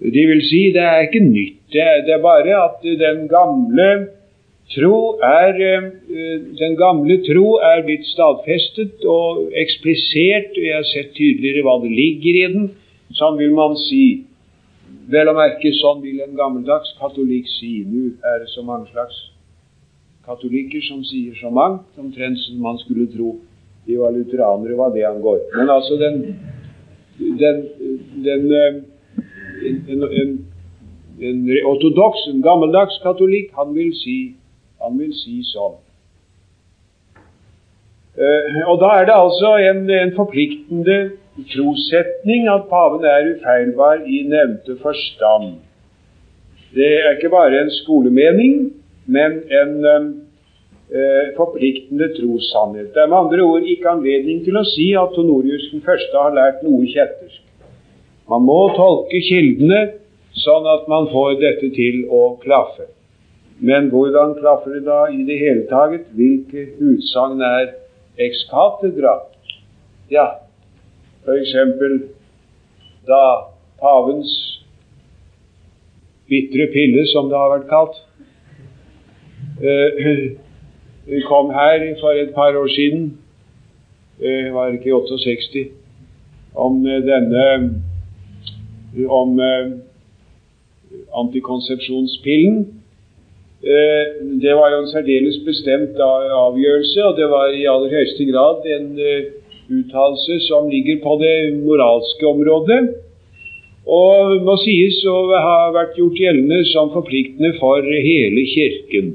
De 0.00 0.22
vil 0.30 0.40
si 0.48 0.70
det 0.72 0.84
er 0.84 1.06
ikke 1.06 1.22
nytt. 1.24 1.58
Det 1.72 1.86
det 2.06 2.14
er 2.16 2.22
bare 2.24 2.56
at 2.64 2.82
den 2.82 3.26
gamle 3.28 3.88
tro 4.74 5.18
er 5.26 5.58
den 6.60 6.76
gamle 6.78 7.18
tro 7.26 7.58
er 7.72 7.84
blitt 7.84 8.06
stadfestet 8.08 9.04
og 9.04 9.50
eksplisert. 9.52 10.56
Vi 10.56 10.72
har 10.72 10.86
sett 10.88 11.12
tydeligere 11.18 11.66
hva 11.66 11.76
det 11.84 11.92
ligger 11.92 12.40
i 12.40 12.46
den. 12.54 12.70
Sånn 13.18 13.36
vil 13.38 13.52
man 13.54 13.76
si. 13.88 14.24
Vel 15.10 15.28
å 15.28 15.34
merke, 15.34 15.72
sånn 15.74 16.00
vil 16.02 16.22
en 16.22 16.38
gammeldags 16.38 16.94
katolikk 17.00 17.48
si. 17.58 17.82
Nå 17.86 18.14
er 18.24 18.42
det 18.44 18.50
så 18.54 18.64
mange 18.64 18.88
slags 18.94 19.18
katolikker 20.26 20.82
som 20.86 21.04
sier 21.04 21.34
så 21.40 21.50
mangt, 21.50 21.88
omtrent 21.98 22.38
som 22.44 22.60
man 22.62 22.78
skulle 22.78 23.08
tro 23.10 23.36
de 23.86 23.98
var 23.98 24.14
lutheranere 24.14 24.76
hva 24.78 24.88
det 24.94 25.04
angår. 25.08 25.40
Men 25.56 25.70
altså 25.72 25.96
den, 26.00 26.18
den, 27.40 27.62
den 28.26 28.46
eh, 28.54 28.80
en, 29.66 30.02
en, 30.20 30.32
en, 31.20 31.40
ortodoks, 31.66 32.26
en 32.32 32.42
gammeldags 32.44 32.98
katolikk, 33.04 33.52
han 33.58 33.74
vil 33.74 33.92
si, 33.96 34.18
han 34.82 34.98
vil 35.00 35.12
si 35.16 35.40
sånn. 35.52 35.78
Uh, 38.20 38.62
og 38.68 38.80
da 38.82 38.94
er 38.98 39.06
det 39.08 39.16
altså 39.16 39.54
en, 39.70 39.84
en 39.94 40.14
forpliktende 40.16 40.98
trosetning 41.52 42.48
at 42.52 42.66
paven 42.68 43.04
er 43.06 43.30
ufeilbar 43.34 44.02
i 44.04 44.24
nevnte 44.28 44.76
forstand. 44.82 45.60
Det 46.74 46.90
er 47.00 47.14
ikke 47.16 47.32
bare 47.32 47.62
en 47.62 47.70
skolemening, 47.80 48.58
men 49.06 49.38
en 49.60 49.76
uh, 49.86 50.10
forpliktende 51.38 52.10
trossannhet. 52.18 52.90
Det 52.94 53.02
er 53.02 53.10
med 53.10 53.22
andre 53.24 53.46
ord 53.46 53.70
ikke 53.74 53.94
anledning 53.94 54.42
til 54.44 54.58
å 54.58 54.66
si 54.68 54.90
at 54.98 55.14
Tonorius 55.16 55.70
den 55.72 55.86
første 55.86 56.18
har 56.18 56.34
lært 56.36 56.66
noe 56.66 56.82
kjettersk. 56.90 57.46
Man 58.30 58.46
må 58.46 58.60
tolke 58.76 59.18
kildene 59.26 59.80
sånn 60.38 60.66
at 60.70 60.86
man 60.90 61.08
får 61.10 61.40
dette 61.40 61.70
til 61.74 62.04
å 62.06 62.36
klaffe. 62.44 62.86
Men 63.60 63.90
hvordan 63.92 64.36
klaffer 64.38 64.78
det 64.78 64.84
da 64.86 65.00
i 65.12 65.24
det 65.26 65.38
hele 65.40 65.66
taget? 65.68 66.06
Hvilke 66.16 66.68
utsagn 66.78 67.42
er 67.44 67.74
ex 68.22 68.44
catedra? 68.52 69.18
Ja, 70.10 70.28
F.eks. 71.26 71.52
da 73.08 73.24
pavens 73.82 74.30
bitre 76.30 76.70
pille, 76.72 77.04
som 77.10 77.28
det 77.28 77.36
har 77.36 77.52
vært 77.56 77.68
kalt, 77.68 77.98
uh, 79.60 81.20
kom 81.28 81.50
her 81.52 81.84
for 82.00 82.14
et 82.14 82.32
par 82.34 82.56
år 82.56 82.70
siden, 82.72 83.10
uh, 84.22 84.54
var 84.54 84.72
ikke 84.78 84.94
i 84.94 84.96
68, 85.10 85.66
om 86.54 86.80
denne 86.84 87.79
om 89.08 89.40
antikonsepsjonspillen. 91.14 92.56
Det 94.42 94.54
var 94.56 94.72
jo 94.72 94.78
en 94.80 94.90
særdeles 94.90 95.36
bestemt 95.46 96.00
avgjørelse, 96.00 97.04
og 97.04 97.16
det 97.18 97.28
var 97.30 97.52
i 97.52 97.68
aller 97.70 97.92
høyeste 97.92 98.24
grad 98.32 98.66
en 98.76 98.88
uttalelse 99.70 100.40
som 100.48 100.68
ligger 100.68 100.98
på 101.04 101.18
det 101.22 101.36
moralske 101.62 102.26
området, 102.26 102.80
og 103.86 104.42
må 104.46 104.56
sies 104.60 105.00
å 105.08 105.16
ha 105.32 105.58
vært 105.74 105.96
gjort 105.98 106.18
gjeldende 106.20 106.60
som 106.70 106.92
forpliktende 106.94 107.54
for 107.58 107.86
hele 107.86 108.44
Kirken. 108.50 109.14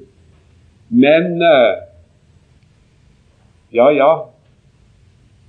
Men 0.89 1.41
eh, 1.41 1.71
ja, 3.75 3.89
ja, 3.91 4.11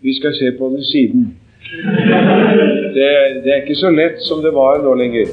vi 0.02 0.14
skal 0.16 0.34
se 0.34 0.52
på 0.58 0.70
det 0.74 0.84
siden. 0.90 1.28
Det, 2.96 3.08
det 3.44 3.50
er 3.52 3.58
ikke 3.60 3.76
så 3.76 3.90
lett 3.92 4.22
som 4.24 4.40
det 4.40 4.54
var 4.56 4.80
nå 4.80 4.94
lenger. 4.96 5.28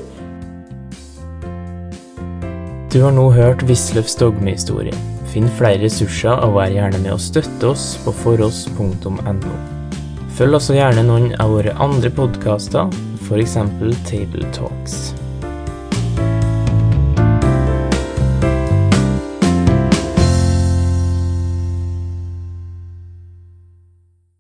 Du 2.92 3.00
har 3.00 3.16
nå 3.16 3.30
hørt 3.32 3.64
Wisløffs 3.70 4.18
dogmehistorie. 4.20 4.92
Finn 5.32 5.48
flere 5.58 5.80
ressurser 5.86 6.44
og 6.44 6.58
vær 6.58 6.76
gjerne 6.76 7.00
med 7.06 7.16
å 7.16 7.22
støtte 7.24 7.72
oss 7.72 7.94
på 8.04 8.12
foross.no. 8.20 9.56
Følg 10.36 10.60
også 10.60 10.76
gjerne 10.76 11.08
noen 11.08 11.32
av 11.40 11.56
våre 11.56 11.74
andre 11.80 12.12
podkaster, 12.12 12.92
f.eks. 13.24 13.60
Table 14.12 14.52
Talks. 14.52 15.14